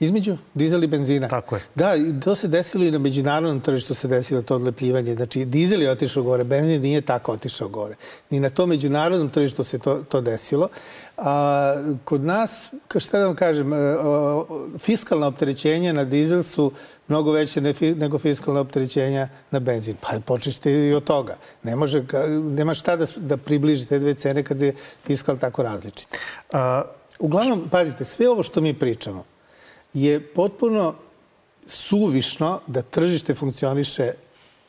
[0.00, 1.28] Između dizel i benzina.
[1.28, 1.62] Tako je.
[1.74, 1.92] Da,
[2.24, 5.14] to se desilo i na međunarodnom tržištu se desilo to odlepljivanje.
[5.14, 7.94] Znači, dizel je otišao gore, benzin nije tako otišao gore.
[8.30, 10.68] I na tom međunarodnom tržištu se to, to desilo.
[11.16, 13.76] A kod nas, šta da vam kažem, e,
[14.78, 16.72] fiskalna opterećenja na dizel su
[17.08, 19.96] mnogo veće nego fiskalna opterećenja na benzin.
[20.00, 21.36] Pa počnite i od toga.
[21.62, 22.04] Ne može,
[22.42, 26.08] nema šta da, da približi te dve cene kad je fiskal tako različit.
[26.52, 26.82] A,
[27.18, 29.24] Uglavnom, pazite, sve ovo što mi pričamo,
[29.94, 30.94] je potpuno
[31.66, 34.12] suvišno da tržište funkcioniše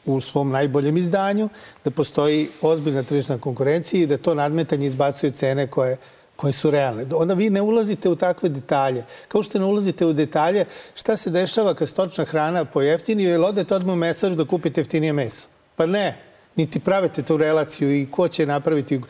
[0.06, 1.50] u svom najboljem izdanju,
[1.84, 5.98] da postoji ozbiljna tržišna konkurencija i da to nadmetanje izbacuje cene koje,
[6.36, 7.06] koje su realne.
[7.14, 9.04] Onda vi ne ulazite u takve detalje.
[9.28, 13.76] Kao što ne ulazite u detalje šta se dešava kad stočna hrana pojeftini ili odete
[13.76, 15.48] odmah u mesaru da kupite jeftinije meso.
[15.76, 16.18] Pa ne,
[16.56, 19.02] niti pravite tu relaciju i ko će napraviti.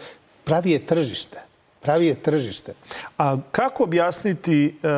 [0.43, 1.48] Pravi je tržište
[1.81, 2.73] pravi je tržište.
[3.17, 4.89] A kako objasniti e,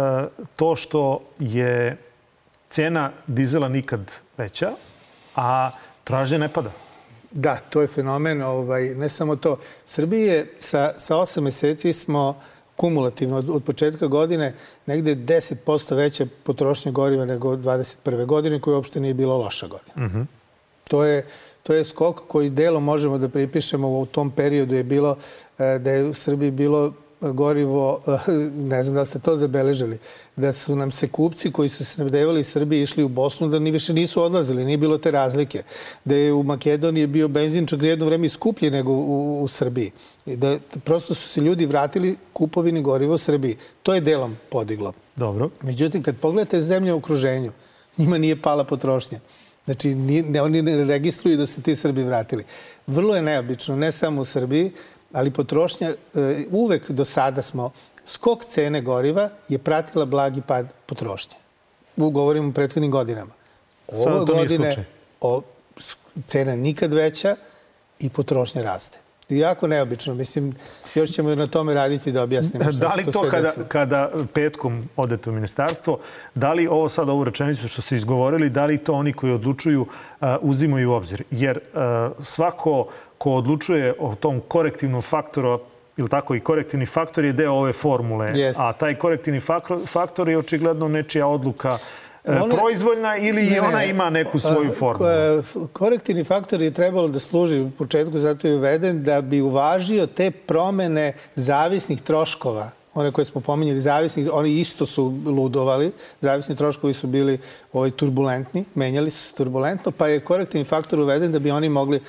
[0.55, 1.97] to što je
[2.69, 4.71] cena dizela nikad veća,
[5.35, 5.71] a
[6.03, 6.71] tražnje ne pada?
[7.31, 8.41] Da, to je fenomen.
[8.41, 9.59] Ovaj, ne samo to.
[9.85, 12.41] Srbije sa, sa 8 meseci smo
[12.75, 14.53] kumulativno od, od početka godine
[14.85, 18.25] negde 10% veća potrošnja goriva nego 21.
[18.25, 19.93] godine, koja uopšte nije bila loša godina.
[19.95, 20.17] Uh mhm.
[20.17, 20.25] -huh.
[20.87, 21.27] To je
[21.63, 25.40] to je skok koji delo možemo da pripišemo u tom periodu je bilo E,
[25.79, 29.97] da je u Srbiji bilo gorivo, e, ne znam da ste to zabeležili,
[30.35, 33.59] da su nam se kupci koji su se snabdevali iz Srbije išli u Bosnu, da
[33.59, 35.63] ni više nisu odlazili, nije bilo te razlike.
[36.05, 39.91] Da je u Makedoniji bio benzin čak jedno vreme skuplji nego u, u Srbiji.
[40.25, 43.57] I da prosto su se ljudi vratili kupovini goriva u Srbiji.
[43.83, 44.93] To je delom podiglo.
[45.15, 45.49] Dobro.
[45.61, 47.51] Međutim, kad pogledate zemlje u okruženju,
[47.97, 49.19] njima nije pala potrošnja.
[49.65, 52.43] Znači, ne, oni ne registruju da se ti Srbi vratili.
[52.87, 54.71] Vrlo je neobično, ne samo u Srbiji,
[55.13, 57.71] ali potrošnja, e, uvek do sada smo,
[58.05, 61.35] skok cene goriva je pratila blagi pad potrošnje.
[61.97, 63.31] Govorimo o prethodnim godinama.
[63.87, 64.83] Ovo Sada to godine, nije slučaj.
[65.21, 65.41] O,
[66.27, 67.35] cena nikad veća
[67.99, 68.97] i potrošnja raste.
[69.29, 70.13] Jako neobično.
[70.13, 70.53] Mislim,
[70.95, 73.65] još ćemo na tome raditi da objasnimo šta da li to, to kada, desilo.
[73.69, 75.99] kada petkom odete u ministarstvo,
[76.35, 79.81] da li ovo sad ovu rečenicu što ste izgovorili, da li to oni koji odlučuju
[79.81, 81.23] uh, uzimaju u obzir?
[81.31, 82.87] Jer uh, svako
[83.21, 85.59] ko odlučuje o tom korektivnom faktoru,
[85.97, 88.31] ili tako i korektivni faktor je deo ove formule.
[88.33, 88.59] Jest.
[88.59, 89.39] A taj korektivni
[89.85, 91.77] faktor je očigledno nečija odluka
[92.25, 95.05] e, One, proizvoljna ili ne, ona ima neku svoju formu?
[95.73, 100.31] Korektivni faktor je trebalo da služi u početku, zato je uveden, da bi uvažio te
[100.31, 107.07] promene zavisnih troškova one koje smo pominjali, zavisni, oni isto su ludovali, zavisni troškovi su
[107.07, 107.37] bili
[107.73, 112.01] ovaj, turbulentni, menjali su se turbulentno, pa je korektivni faktor uveden da bi oni mogli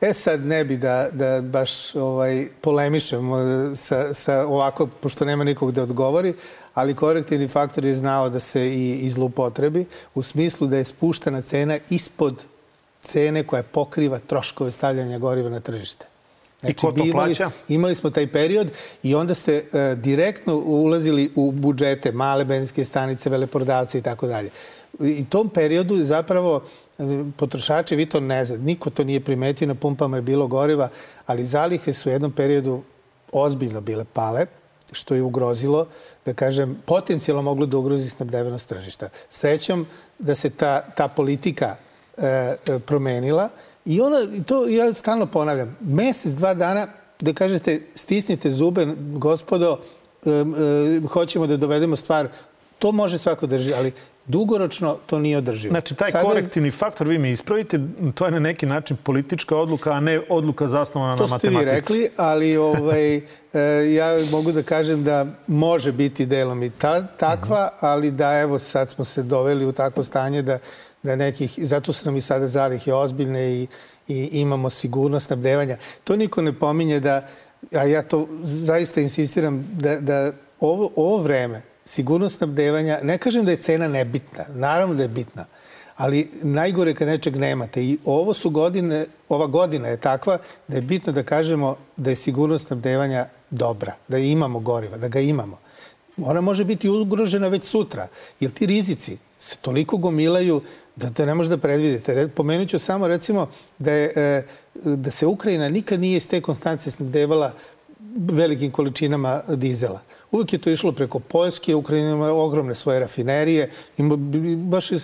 [0.00, 3.36] E sad ne bi da, da baš ovaj, polemišemo
[3.74, 6.34] sa, sa ovako, pošto nema nikog da odgovori,
[6.74, 11.78] ali korektivni faktor je znao da se i izlupotrebi u smislu da je spuštena cena
[11.90, 12.44] ispod
[13.02, 16.06] cene koja pokriva troškove stavljanja goriva na tržište.
[16.60, 17.50] Znači, I ko to imali, plaća?
[17.68, 18.70] Imali smo taj period
[19.02, 24.50] i onda ste uh, direktno ulazili u budžete, male benzinske stanice, veleprodavce i tako dalje.
[25.00, 26.62] I tom periodu zapravo
[27.36, 30.88] potrošači, vi to ne znate, niko to nije primetio, na pumpama je bilo goriva,
[31.26, 32.82] ali zalihe su u jednom periodu
[33.32, 34.46] ozbiljno bile pale,
[34.92, 35.86] što je ugrozilo,
[36.24, 39.08] da kažem, potencijalno moglo da ugrozi snabdevenost tržišta.
[39.30, 39.86] Srećom
[40.18, 41.76] da se ta, ta politika
[42.16, 42.26] e,
[42.66, 43.48] e promenila
[43.84, 46.86] i ona, to ja stalno ponavljam, mesec, dva dana
[47.20, 49.78] da kažete stisnite zube, gospodo,
[50.26, 52.28] e, e, hoćemo da dovedemo stvar,
[52.78, 53.92] to može svako drži, ali
[54.28, 55.72] Dugoročno to nije održivo.
[55.72, 56.24] Znači, taj Sada...
[56.24, 57.80] korektivni faktor, vi mi ispravite,
[58.14, 61.46] to je na neki način politička odluka, a ne odluka zasnovana na matematici.
[61.46, 63.22] To ste vi rekli, ali ovaj, e,
[63.94, 67.86] ja mogu da kažem da može biti delom i ta, takva, mhm.
[67.86, 70.58] ali da evo sad smo se doveli u takvo stanje da,
[71.02, 73.66] da nekih, zato su nam i sada zalihe ozbiljne i,
[74.08, 75.76] i imamo sigurnost snabdevanja.
[76.04, 77.26] To niko ne pominje da,
[77.72, 83.50] a ja to zaista insistiram, da, da ovo, ovo vreme, sigurnost snabdevanja, ne kažem da
[83.50, 85.44] je cena nebitna, naravno da je bitna,
[85.96, 87.84] ali najgore kad nečeg nemate.
[87.84, 92.16] I ovo su godine, ova godina je takva da je bitno da kažemo da je
[92.16, 95.58] sigurnost snabdevanja dobra, da imamo goriva, da ga imamo.
[96.16, 98.08] Ona može biti ugrožena već sutra,
[98.40, 100.62] jer ti rizici se toliko gomilaju
[100.96, 102.28] da te ne može da predvidite.
[102.28, 104.42] Pomenut ću samo recimo da, je, e,
[104.84, 107.52] da se Ukrajina nikad nije iz te konstance snabdevala
[108.16, 110.00] velikim količinama dizela.
[110.30, 114.16] Uvijek je to išlo preko Poljske, Ukrajina ima ogromne svoje rafinerije, ima,
[114.56, 114.98] baš je,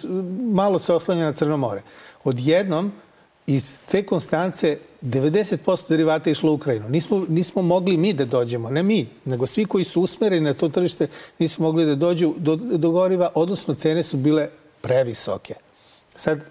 [0.52, 1.82] malo se oslanja na Crno more.
[2.24, 2.92] Odjednom,
[3.46, 6.88] iz te konstance 90% derivata je išlo u Ukrajinu.
[6.88, 10.68] Nismo, nismo mogli mi da dođemo, ne mi, nego svi koji su usmereni na to
[10.68, 14.48] tržište nisu mogli da dođu do, do goriva, odnosno cene su bile
[14.80, 15.54] previsoke.
[16.14, 16.44] Sad,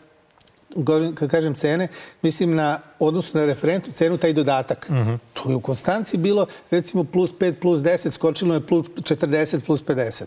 [1.16, 1.88] kad kažem cene,
[2.22, 4.90] mislim na odnosno na referentnu cenu taj dodatak.
[4.90, 5.18] Mm -hmm.
[5.34, 9.84] Tu je u Konstanci bilo recimo plus 5, plus 10, skočilo je plus 40, plus
[9.84, 10.24] 50.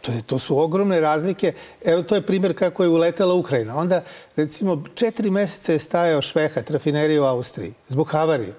[0.00, 1.52] To, je, to su ogromne razlike.
[1.84, 3.76] Evo, to je primjer kako je uletela Ukrajina.
[3.76, 4.02] Onda,
[4.36, 8.54] recimo, četiri meseca je stajao Švehat, rafinerija u Austriji, zbog havarije.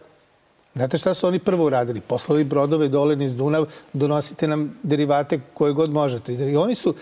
[0.75, 2.01] Znate šta su oni prvo uradili?
[2.01, 6.33] Poslali brodove dole niz Dunav, donosite nam derivate koje god možete.
[6.33, 6.93] I oni su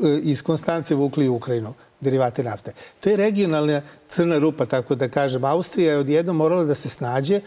[0.00, 2.72] e, iz Konstance vukli u Ukrajinu derivate nafte.
[3.00, 5.44] To je regionalna crna rupa, tako da kažem.
[5.44, 7.40] Austrija je odjedno morala da se snađe.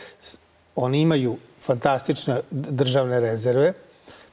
[0.75, 3.73] Oni imaju fantastične državne rezerve.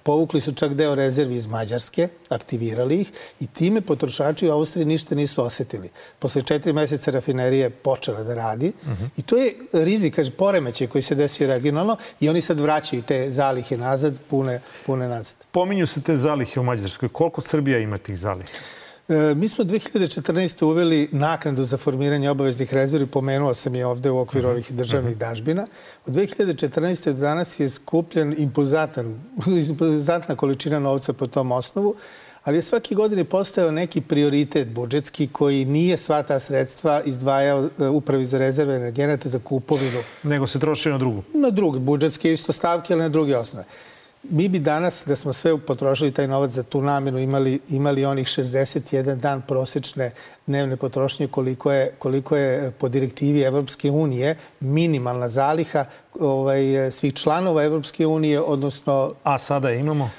[0.03, 5.15] Povukli su čak deo rezervi iz Mađarske, aktivirali ih i time potrošači u Austriji ništa
[5.15, 5.91] nisu osetili.
[6.19, 9.09] Posle četiri meseca rafinerije počela da radi uh -huh.
[9.17, 13.31] i to je rizik, kaže, poremećaj koji se desio regionalno i oni sad vraćaju te
[13.31, 15.37] zalihe nazad, pune, pune nazad.
[15.51, 17.09] Pominju se te zalihe u Mađarskoj.
[17.09, 18.53] Koliko Srbija ima tih zaliha?
[19.09, 20.65] E, mi smo 2014.
[20.65, 25.67] uveli naknadu za formiranje obaveznih rezervi, pomenuo sam je ovde u okviru ovih državnih dažbina.
[26.07, 27.05] Od 2014.
[27.05, 29.21] do danas je skupljen impozatan,
[29.71, 31.95] impozantna količina novca po tom osnovu,
[32.45, 37.89] ali je svaki godine postojao neki prioritet budžetski koji nije sva ta sredstva izdvajao e,
[37.89, 40.03] upravi za rezerve energenata za kupovinu.
[40.23, 41.23] Nego se troši na drugu?
[41.35, 43.65] Na druge, budžetske isto stavke, ali na druge osnove
[44.31, 48.27] mi bi danas, da smo sve potrošili taj novac za tu namenu, imali, imali onih
[48.27, 50.11] 61 dan prosečne
[50.47, 55.85] dnevne potrošnje koliko je, koliko je po direktivi Evropske unije minimalna zaliha
[56.21, 59.15] ovaj, svih članova Evropske unije, odnosno...
[59.23, 60.11] A sada imamo?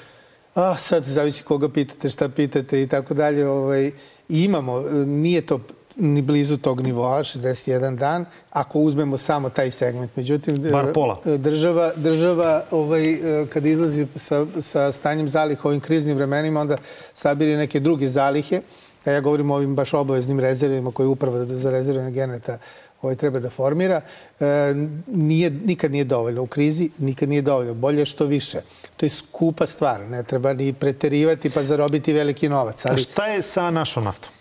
[0.54, 3.48] A, sad zavisi koga pitate, šta pitate i tako dalje.
[3.48, 3.92] Ovaj,
[4.28, 5.60] imamo, nije to
[5.98, 10.16] ni blizu tog nivoa, 61 dan, ako uzmemo samo taj segment.
[10.16, 11.20] Međutim, Bar pola.
[11.24, 16.76] E, država, država ovaj, e, kad izlazi sa, sa stanjem zaliha ovim kriznim vremenima, onda
[17.12, 18.60] sabiri neke druge zalihe.
[19.04, 22.58] A ja govorim o ovim baš obaveznim rezervima koje uprava za rezervne geneta
[23.02, 24.00] ovaj, treba da formira,
[24.40, 24.74] e,
[25.06, 26.42] nije, nikad nije dovoljno.
[26.42, 27.74] U krizi nikad nije dovoljno.
[27.74, 28.60] Bolje što više.
[28.96, 30.00] To je skupa stvar.
[30.00, 32.86] Ne treba ni preterivati pa zarobiti veliki novac.
[32.86, 32.94] Ali...
[32.94, 34.37] A šta je sa našom naftom?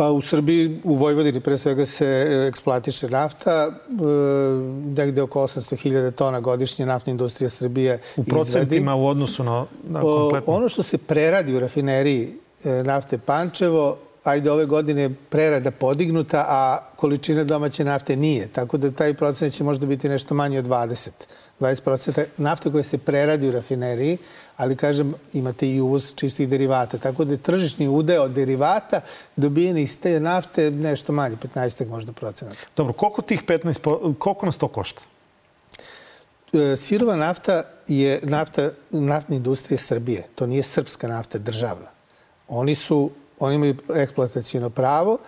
[0.00, 3.72] Pa u Srbiji, u Vojvodini pre svega se e, eksploatiše nafta, e,
[4.96, 9.04] negde oko 800.000 tona godišnje naftna industrija Srbije U procentima izvedi.
[9.04, 10.52] u odnosu na, na kompletno?
[10.54, 12.34] Ono što se preradi u rafineriji
[12.64, 18.48] e, nafte Pančevo, ajde ove godine prerada podignuta, a količina domaće nafte nije.
[18.48, 21.10] Tako da taj procenat će možda biti nešto manje od 20.
[21.60, 24.18] 20% nafte koja se preradi u rafineriji,
[24.60, 26.98] ali kažem imate i uvoz čistih derivata.
[26.98, 29.00] Tako da je tržišni udeo derivata
[29.36, 32.58] dobijeni iz te nafte nešto manje, 15 možda procenata.
[32.76, 35.02] Dobro, koliko tih 15, koliko nas to košta?
[36.52, 40.26] E, sirova nafta je nafta naftne industrije Srbije.
[40.34, 41.88] To nije srpska nafta državna.
[42.48, 45.18] Oni su, oni imaju eksploatacijno pravo.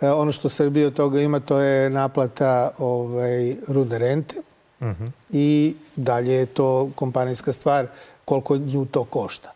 [0.00, 4.40] E, ono što Srbija od toga ima, to je naplata ovaj, rude rente.
[4.80, 5.04] Uh mhm.
[5.04, 5.10] -huh.
[5.32, 7.86] I dalje je to kompanijska stvar
[8.30, 9.52] koliko nju to košta.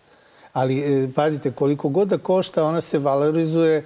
[0.52, 3.76] Ali e, pazite, koliko god da košta, ona se valorizuje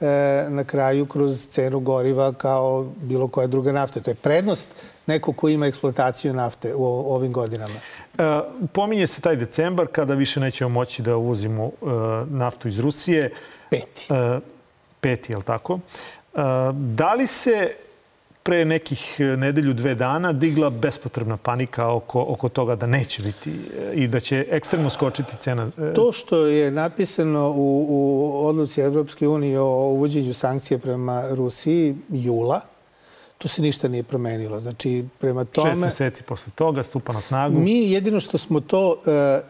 [0.00, 0.06] e,
[0.48, 4.00] na kraju kroz cenu goriva kao bilo koja druga nafta.
[4.00, 4.68] To je prednost
[5.06, 7.74] neko ko ima eksploataciju nafte u ovim godinama.
[7.74, 8.40] E,
[8.72, 11.86] pominje se taj decembar kada više nećemo moći da uvozimo e,
[12.30, 13.30] naftu iz Rusije.
[13.70, 14.06] Peti.
[14.10, 14.40] E,
[15.00, 15.78] peti, je li tako?
[16.72, 17.74] Da li se
[18.48, 23.52] pre nekih nedelju, dve dana digla bespotrebna panika oko, oko toga da neće biti
[23.94, 25.70] i da će ekstremno skočiti cena.
[25.94, 32.60] To što je napisano u, u odluci Evropske unije o uvođenju sankcije prema Rusiji jula,
[33.38, 34.60] to se ništa nije promenilo.
[34.60, 35.70] Znači, prema tome...
[35.70, 37.58] Šest meseci posle toga stupa na snagu.
[37.58, 39.44] Mi jedino što smo to uh,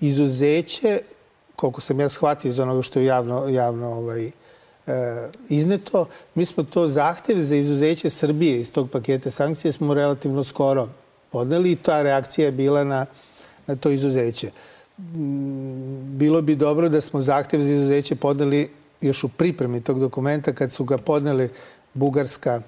[0.00, 1.00] izuzeće,
[1.56, 4.30] koliko sam ja shvatio iz onoga što je javno, javno ovaj,
[5.48, 10.88] izneto, mi smo to zahtev za izuzeće Srbije iz tog paketa sankcije smo relativno skoro
[11.30, 13.06] podneli i ta reakcija je bila na,
[13.66, 14.50] na to izuzeće.
[14.98, 18.70] Mm, bilo bi dobro da smo zahtev za izuzeće podneli
[19.00, 21.48] još u pripremi tog dokumenta kad su ga podneli
[21.94, 22.62] Bugarska,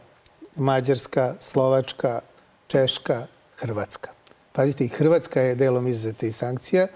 [0.57, 2.21] Mađarska, Slovačka,
[2.67, 4.11] Češka, Hrvatska.
[4.53, 6.87] Pazite, i Hrvatska je delom izuzeta iz sankcija.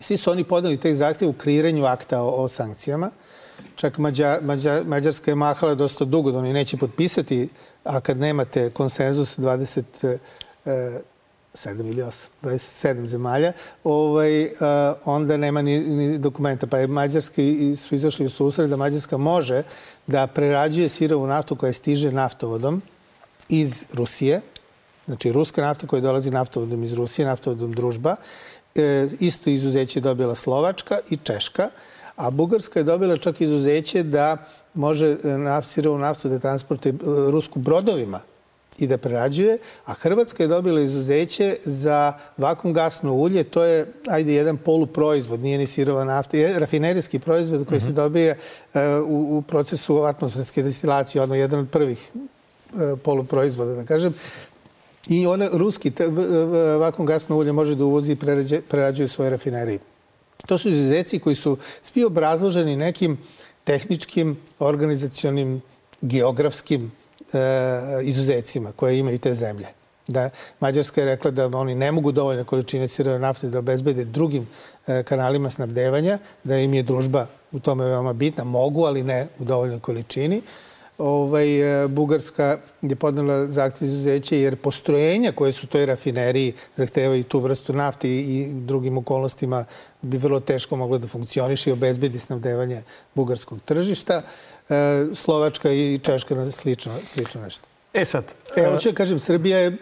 [0.00, 3.10] Svi su oni podali taj zahtjev u kreiranju akta o, o sankcijama.
[3.78, 7.48] Čak Mađa, Mađa, Mađarska je mahala dosta dugo da oni neće potpisati,
[7.84, 10.18] a kad nemate konsenzus 27
[11.64, 13.52] ili 8, 27 zemalja,
[13.84, 14.50] ovaj,
[15.04, 16.66] onda nema ni, ni dokumenta.
[16.66, 19.62] Pa je Mađarski su izašli u susred da Mađarska može
[20.06, 22.82] da prerađuje sirovu naftu koja stiže naftovodom
[23.48, 24.40] iz Rusije,
[25.06, 28.16] znači ruska nafta koja dolazi naftovodom iz Rusije, naftovodom družba,
[28.74, 31.70] e, isto izuzeće je dobila Slovačka i Češka,
[32.18, 34.36] a Bugarska je dobila čak izuzeće da
[34.74, 36.96] može e, sirovu naftu da transportuje e,
[37.30, 38.20] rusku brodovima
[38.78, 44.34] i da prerađuje, a Hrvatska je dobila izuzeće za vakum gasno ulje, to je, ajde,
[44.34, 47.84] jedan poluproizvod, nije ni sirova nafta, je rafinerijski proizvod koji mm -hmm.
[47.84, 47.96] se mhm.
[47.96, 48.38] dobije
[48.74, 54.14] uh, u, u procesu atmosferske destilacije, odno jedan od prvih uh, poluproizvoda, da kažem.
[55.08, 56.06] I one, ruski te,
[56.78, 59.78] vakum gasno ulje može da uvozi i prerađuje, prerađuje svoje rafinerije.
[60.46, 63.18] To su izuzeci koji su svi obrazloženi nekim
[63.64, 65.62] tehničkim, organizacionim,
[66.00, 66.92] geografskim
[67.32, 67.38] e,
[68.02, 69.66] izuzecima koje imaju te zemlje.
[70.08, 70.30] Da
[70.60, 74.48] Mađarska je rekla da oni ne mogu dovoljne količine sirove nafte da obezbede drugim
[74.86, 78.44] e, kanalima snabdevanja, da im je družba u tome veoma bitna.
[78.44, 80.42] Mogu, ali ne u dovoljnoj količini.
[80.98, 87.38] Ovaj, e, Bugarska je podnela zahtjev izuzeće jer postrojenja koje su toj rafineriji zahtevaju tu
[87.38, 89.64] vrstu nafte i drugim okolnostima
[90.02, 92.82] bi vrlo teško moglo da funkcioniše i obezbedi snabdevanje
[93.14, 94.22] bugarskog tržišta.
[94.68, 97.66] E, Slovačka i Češka na slično, slično nešto.
[97.94, 98.24] E sad...
[98.56, 99.76] Evo ću da kažem, Srbija je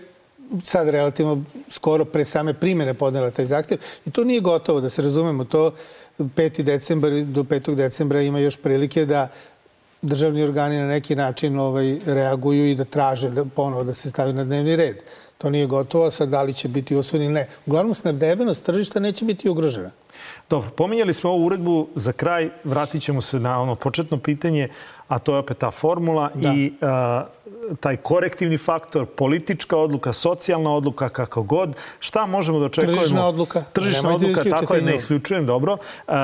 [0.64, 5.03] sad relativno skoro pre same primjene podnela taj zahtev i to nije gotovo, da se
[5.03, 5.45] razumemo.
[5.45, 5.73] To
[6.19, 6.62] 5.
[6.62, 7.75] decembar do 5.
[7.75, 9.29] decembra ima još prilike da
[10.03, 14.33] državni organi na neki način ovaj, reaguju i da traže da ponovo da se stavi
[14.33, 14.97] na dnevni red.
[15.39, 17.47] To nije gotovo, sad da li će biti usvojen ili ne.
[17.67, 19.91] Uglavnom, snabdevenost tržišta neće biti ugrožena.
[20.51, 21.89] Dobro, pominjali smo ovu uredbu.
[21.95, 24.69] Za kraj vratit ćemo se na ono početno pitanje,
[25.09, 26.53] a to je opet ta formula da.
[26.55, 27.27] i a,
[27.81, 31.77] taj korektivni faktor, politička odluka, socijalna odluka, kako god.
[32.01, 33.01] Šta možemo da očekujemo?
[33.01, 33.64] Tržišna odluka.
[33.73, 35.77] Tržišna Nemojte odluka, tako je, ne isključujem, dobro.
[36.07, 36.17] A,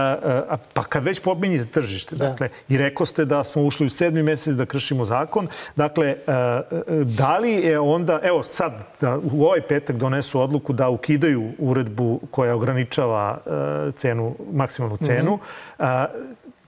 [0.49, 2.29] a, pa kad već pominjete tržište, da.
[2.29, 6.61] dakle, i rekao ste da smo ušli u sedmi mesec da kršimo zakon, dakle, a,
[7.05, 12.21] da li je onda, evo sad, da u ovaj petak donesu odluku da ukidaju uredbu
[12.31, 15.85] koja ograničava a, cenu, maksimalnu cenu, mm -hmm.
[15.85, 16.07] a,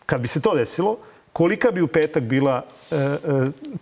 [0.06, 0.96] kad bi se to desilo,
[1.34, 3.16] kolika bi u petak bila e, e,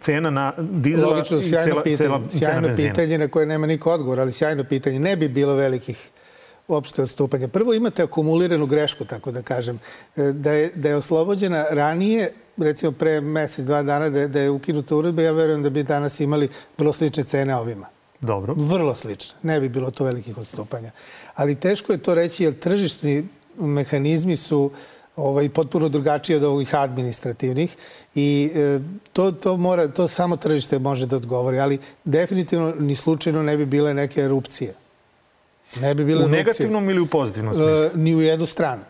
[0.01, 3.93] cena na dizela Logično, i cela, pitanje, cela sjajno cena pitanje na koje nema niko
[3.93, 4.99] odgovor, ali sjajno pitanje.
[4.99, 6.11] Ne bi bilo velikih
[6.69, 7.49] uopšte odstupanja.
[7.49, 9.81] Prvo imate akumuliranu grešku, tako da kažem,
[10.17, 14.41] e, da je, da je oslobođena ranije, recimo pre mesec, dva dana, da je, da
[14.41, 16.49] je ukinuta uredba, ja verujem da bi danas imali
[16.79, 17.87] vrlo slične cene ovima.
[18.21, 18.55] Dobro.
[18.57, 19.39] Vrlo slične.
[19.43, 20.91] Ne bi bilo to velikih odstupanja.
[21.35, 23.29] Ali teško je to reći, jer tržišni
[23.59, 24.73] mehanizmi su uh,
[25.17, 27.77] ovaj, potpuno drugačije od ovih administrativnih
[28.15, 28.81] i e,
[29.13, 33.67] to, to, mora, to samo tržište može da odgovori, ali definitivno ni slučajno ne bi
[33.67, 34.75] bile neke erupcije.
[35.81, 36.39] Ne bi bile u erupcije.
[36.39, 37.75] negativnom ili u pozitivnom smislu?
[37.75, 38.83] E, ni u jednu stranu.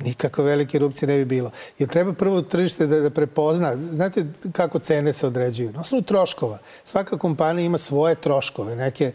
[0.00, 1.50] Nikakve velike erupcije ne bi bilo.
[1.78, 3.76] Jer treba prvo tržište da, da prepozna.
[3.76, 5.72] Znate kako cene se određuju?
[5.72, 6.58] Na osnovu troškova.
[6.84, 8.76] Svaka kompanija ima svoje troškove.
[8.76, 9.12] Neke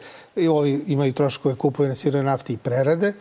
[0.50, 3.14] ovi imaju troškove kupovine sirove nafte i prerade,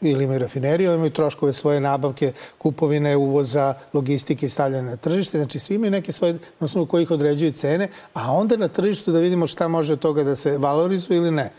[0.00, 5.38] ili imaju rafineriju, imaju troškove svoje nabavke, kupovine, uvoza, logistike i stavljanja na tržište.
[5.38, 9.18] Znači, svi imaju neke svoje, na osnovu kojih određuju cene, a onda na tržištu da
[9.18, 11.50] vidimo šta može od toga da se valorizuje ili ne.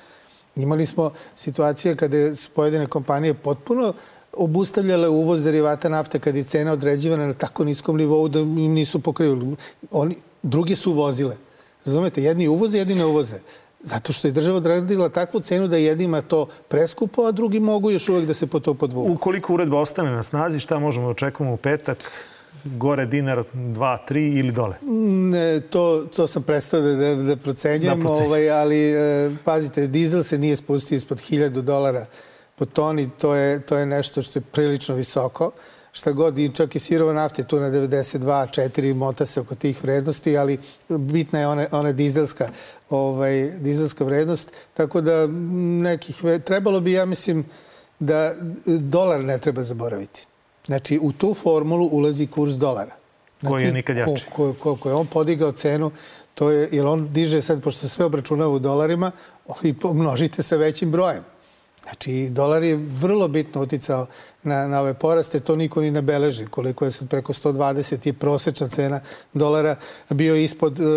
[0.56, 3.94] Imali smo situacije kada su pojedine kompanije potpuno
[4.34, 9.00] obustavljale uvoz derivata nafte kad je cena određivana na tako niskom nivou da im nisu
[9.00, 9.56] pokrivili.
[9.92, 11.38] Oni, drugi su uvozile.
[11.86, 13.40] Razumete, jedni uvoze, jedni ne uvoze.
[13.84, 18.10] Zato što je država odredila takvu cenu da jednima to preskupo, a drugi mogu još
[18.10, 19.12] uvek da se po to podvuku.
[19.12, 21.98] Ukoliko uredba ostane na snazi, šta možemo da očekujemo u petak?
[22.64, 24.76] gore dinar 2, 3 ili dole?
[25.32, 30.24] Ne, to, to sam prestao da, da, da procenjujem, da, ovaj, ali e, pazite, dizel
[30.24, 32.06] se nije spustio ispod 1000 dolara
[32.56, 35.52] po toni, to je, to je nešto što je prilično visoko
[35.92, 39.56] šta god, i čak i sirova nafta je tu na 92, 4, mota se oko
[39.56, 42.50] tih vrednosti, ali bitna je ona, ona dizelska,
[42.90, 44.52] ovaj, dizelska vrednost.
[44.74, 45.28] Tako da
[45.82, 47.46] nekih, trebalo bi, ja mislim,
[48.00, 48.34] da
[48.66, 50.22] dolar ne treba zaboraviti.
[50.66, 52.96] Znači, u tu formulu ulazi kurs dolara.
[53.40, 54.26] Znači, koji je nikad jači.
[54.36, 55.92] Ko, ko, ko je on podigao cenu,
[56.34, 59.12] to je, jer on diže sad, pošto se sve obračunava u dolarima,
[59.64, 61.24] i pomnožite sa većim brojem.
[61.84, 64.08] Znači, dolar je vrlo bitno uticao
[64.44, 66.46] na, na ove poraste, to niko ni ne beleži.
[66.46, 69.00] Koliko je sad preko 120 i prosečna cena
[69.34, 69.76] dolara
[70.10, 70.88] bio ispod, uh,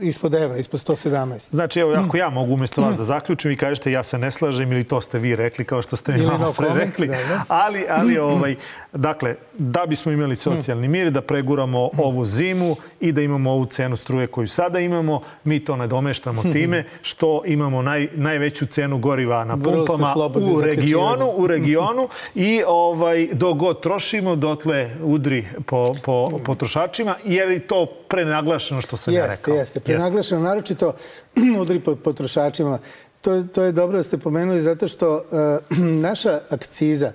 [0.00, 1.50] ispod evra, ispod 117.
[1.50, 4.72] Znači, evo, ako ja mogu umjesto vas da zaključim i kažete ja se ne slažem
[4.72, 7.06] ili to ste vi rekli, kao što ste mi malo no pre rekli.
[7.06, 7.44] Da, da.
[7.48, 8.56] Ali, ali ovaj,
[8.92, 13.96] dakle, da bismo imali socijalni mir, da preguramo ovu zimu i da imamo ovu cenu
[13.96, 19.44] struje koju sada imamo, mi to ne domeštamo time što imamo naj, najveću cenu goriva
[19.44, 20.14] na pumpama
[20.54, 27.66] u regionu, u regionu i ovaj, dok god trošimo, dotle udri po, po potrošačima, je
[27.66, 29.54] to prenaglašeno što sam jeste, ja rekao.
[29.54, 30.92] Jeste, prenaglašeno, naročito
[31.60, 32.78] udri po potrošačima.
[33.20, 37.12] To, to je dobro da ste pomenuli zato što uh, naša akciza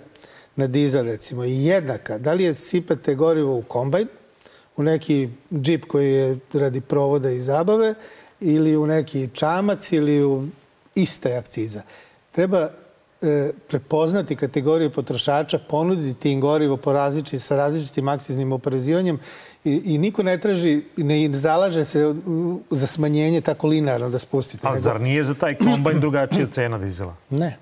[0.56, 2.18] na dizel recimo je jednaka.
[2.18, 4.08] Da li je sipate gorivo u kombajn,
[4.78, 7.94] u neki džip koji je radi provoda i zabave
[8.40, 10.44] ili u neki čamac ili u
[10.96, 11.82] iste akciza.
[12.32, 12.70] Treba
[13.68, 19.20] prepoznati kategoriju potrošača, ponuditi im gorivo po različiti, sa različitim akciznim oporezivanjem
[19.64, 22.14] i, i niko ne traži, ne zalaže se
[22.70, 24.68] za smanjenje tako linearno da spustite.
[24.68, 24.80] A nego...
[24.82, 27.16] zar nije za taj kombajn drugačija cena dizela?
[27.30, 27.58] Ne.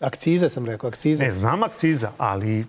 [0.00, 1.24] Akciza sam rekao, akciza.
[1.24, 2.64] Ne, znam akciza, ali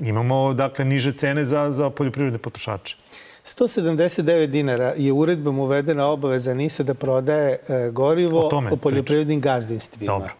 [0.00, 2.96] imamo dakle niže cene za, za poljoprivredne potrošače.
[3.44, 10.12] 179 dinara je uredbom uvedena obaveza NISA da prodaje e, gorivo o, o poljoprivrednim gazdinstvima.
[10.12, 10.32] Dobro.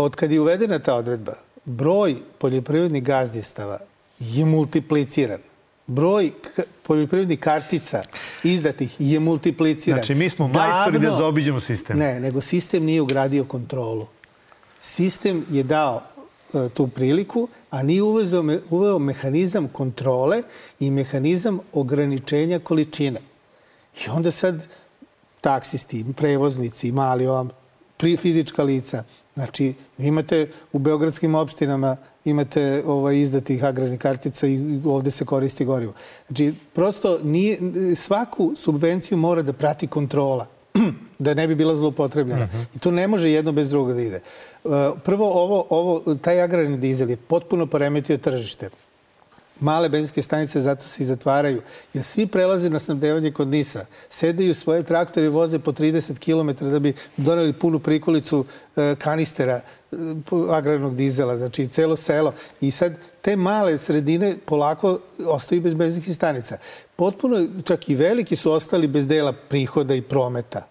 [0.00, 1.32] Od kad je uvedena ta odredba,
[1.64, 3.78] broj poljoprivrednih gazdistava
[4.18, 5.40] je multipliciran.
[5.86, 6.30] Broj
[6.82, 8.02] poljoprivrednih kartica
[8.44, 9.98] izdatih je multipliciran.
[9.98, 11.98] Znači, mi smo majstori da zaobiđemo sistem.
[11.98, 14.06] Ne, nego sistem nije ugradio kontrolu.
[14.78, 16.02] Sistem je dao
[16.54, 20.42] e, tu priliku, a nije uveo, uveo mehanizam kontrole
[20.80, 23.20] i mehanizam ograničenja količine.
[24.06, 24.66] I onda sad
[25.40, 27.50] taksisti, prevoznici, mali ovam,
[28.00, 29.02] pri fizička lica.
[29.34, 35.92] Znači, imate u beogradskim opštinama imate ovaj, izdatih agrarnih kartica i ovde se koristi gorivo.
[36.26, 37.58] Znači, prosto nije,
[37.96, 40.46] svaku subvenciju mora da prati kontrola
[41.18, 42.44] da ne bi bila zloupotrebljena.
[42.44, 42.62] Uh mhm.
[42.62, 42.76] -huh.
[42.76, 44.20] I to ne može jedno bez druga da ide.
[44.64, 44.72] Uh,
[45.04, 48.70] prvo, ovo, ovo, taj agrarni dizel je potpuno poremetio tržište
[49.60, 51.62] male benzinske stanice zato se i zatvaraju.
[51.94, 53.86] Jer svi prelaze na snabdevanje kod Nisa.
[54.08, 58.44] Sedeju svoje traktore i voze po 30 km da bi doneli punu prikolicu
[58.76, 59.60] e, kanistera
[59.92, 59.96] e,
[60.50, 62.32] agrarnog dizela, znači celo selo.
[62.60, 62.92] I sad
[63.22, 66.58] te male sredine polako ostaju bez benzinskih stanica.
[66.96, 70.69] Potpuno, čak i veliki su ostali bez dela prihoda i prometa.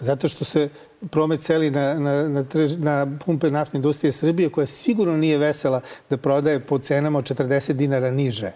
[0.00, 0.68] Zato što se
[1.10, 5.80] promet celi na, na, na, trž, na pumpe naftne industrije Srbije, koja sigurno nije vesela
[6.10, 8.52] da prodaje po cenama od 40 dinara niže.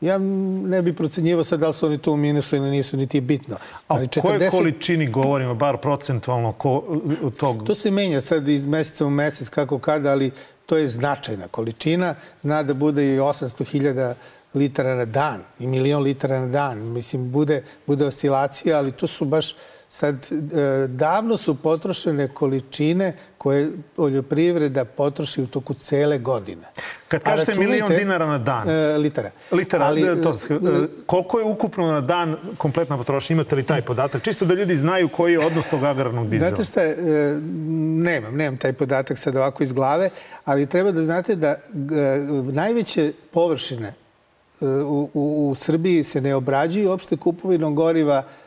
[0.00, 3.20] Ja ne bih procenjivo sad da li su oni tu u minusu ili nisu, niti
[3.20, 3.56] bitno.
[3.88, 6.84] Ali A o koje količini govorimo, bar procentualno, ko,
[7.38, 7.64] tog?
[7.64, 10.30] To se menja sad iz meseca u mesec, kako kada, ali
[10.66, 12.14] to je značajna količina.
[12.42, 14.14] Zna da bude i 800.000
[14.54, 16.78] litara na dan i milion litara na dan.
[16.78, 19.54] Mislim, bude, bude oscilacija, ali to su baš
[19.90, 26.62] Sad, e, davno su potrošene količine koje poljoprivreda potroši u toku cele godine.
[27.08, 28.70] Kad kažete milion dinara na dan?
[28.70, 29.30] E, litara.
[29.52, 30.32] Litara, Ali, e, to,
[31.06, 33.34] koliko je ukupno na dan kompletna potrošnja?
[33.34, 34.22] Imate li taj podatak?
[34.22, 36.48] Čisto da ljudi znaju koji je odnos tog agrarnog dizela.
[36.48, 36.80] Znate šta,
[38.02, 40.10] nemam, nemam taj podatak sad ovako iz glave,
[40.44, 41.56] ali treba da znate da
[42.52, 43.94] najveće površine
[44.60, 48.37] u, u, u Srbiji se ne obrađuju uopšte kupovinom goriva E,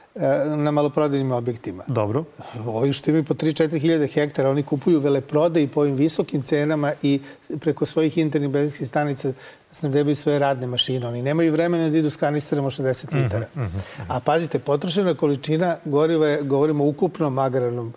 [0.57, 1.83] na maloprodajnim objektima.
[1.87, 2.23] Dobro.
[2.65, 7.19] Ovi što imaju po 3-4 hiljade hektara, oni kupuju veleprodaje po ovim visokim cenama i
[7.59, 9.33] preko svojih internih benzinskih stanica
[9.71, 11.07] snabdevaju svoje radne mašine.
[11.07, 13.45] Oni nemaju vremena da idu s kanisterama 60 mhm, litara.
[13.55, 14.03] Mm -hmm, mm -hmm.
[14.07, 17.93] A pazite, potrošena količina goriva je, govorimo o ukupnom agrarnom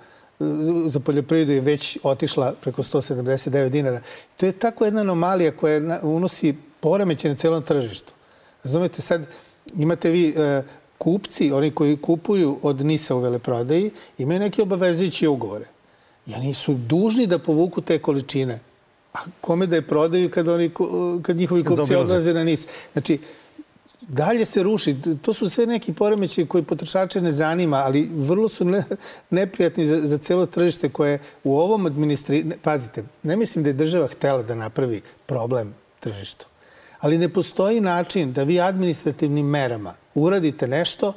[0.86, 4.00] za poljoprivredu je već otišla preko 179 dinara.
[4.36, 8.12] To je tako jedna anomalija koja unosi poremeće na celom tržištu.
[8.64, 9.26] Razumete, sad
[9.76, 10.62] imate vi e,
[10.98, 15.66] kupci, oni koji kupuju od NISA u veleprodaji, imaju neke obavezujuće ugovore.
[16.26, 18.60] I oni su dužni da povuku te količine
[19.14, 20.70] A kome da je prodaju kad, oni,
[21.22, 22.66] kad njihovi kupci odlaze na nis?
[22.92, 23.18] Znači,
[24.00, 24.96] dalje se ruši.
[25.22, 28.84] To su sve neki poremeći koji potrošače ne zanima, ali vrlo su ne,
[29.30, 32.44] neprijatni za, za celo tržište koje u ovom administri...
[32.62, 36.46] Pazite, ne mislim da je država htela da napravi problem tržištu.
[37.04, 41.12] Ali ne postoji način da vi administrativnim merama uradite nešto,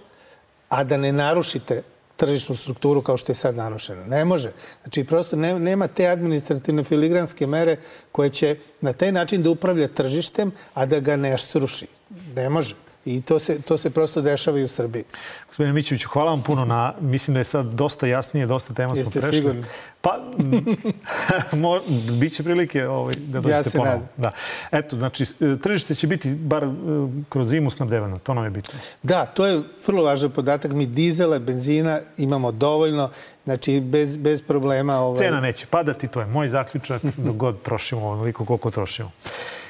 [0.70, 1.84] a da ne narušite
[2.16, 4.04] tržišnu strukturu kao što je sad narušena.
[4.06, 4.52] Ne može.
[4.84, 7.78] Znači, prosto ne, nema te administrativne filigranske mere
[8.12, 11.88] koje će na taj način da upravlja tržištem, a da ga ne sruši.
[12.36, 12.76] Ne može.
[13.08, 15.04] I to se, to se prosto dešava i u Srbiji.
[15.48, 16.94] Gospodine Mićeviću, hvala vam puno na...
[17.02, 19.38] Mislim da je sad dosta jasnije, dosta tema smo Jeste prešli.
[19.38, 19.64] sigurni?
[20.02, 20.20] Pa,
[21.62, 21.80] mo,
[22.20, 23.96] bit će prilike ovaj, da dođete Ja se ponovo.
[23.96, 24.08] nadam.
[24.18, 24.32] Da.
[24.72, 25.26] Eto, znači,
[25.64, 26.68] tržište će biti bar e,
[27.30, 28.20] kroz zimu snabdevano.
[28.20, 28.74] To nam je bitno.
[29.04, 30.72] Da, to je vrlo važan podatak.
[30.72, 33.10] Mi dizela, benzina imamo dovoljno,
[33.46, 34.96] znači bez, bez problema.
[34.96, 35.18] Ovaj...
[35.18, 39.12] Cena neće padati, to je moj zaključak, dok god trošimo onoliko koliko trošimo.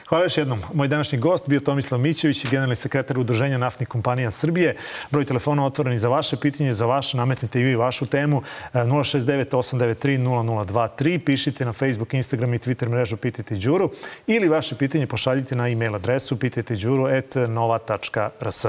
[0.09, 0.59] Hvala još jednom.
[0.73, 4.75] Moj današnji gost bio Tomislav Mićević, generalni sekretar Udruženja naftnih kompanija Srbije.
[5.11, 8.41] Broj telefona otvoren za vaše pitanje, za vaše, nametnite i vi vašu temu.
[8.73, 11.19] E, 069 893 0023.
[11.19, 13.91] Pišite na Facebook, Instagram i Twitter mrežu Pitajte Đuru
[14.27, 18.65] ili vaše pitanje pošaljite na e-mail adresu pitajteđuru.nova.rs.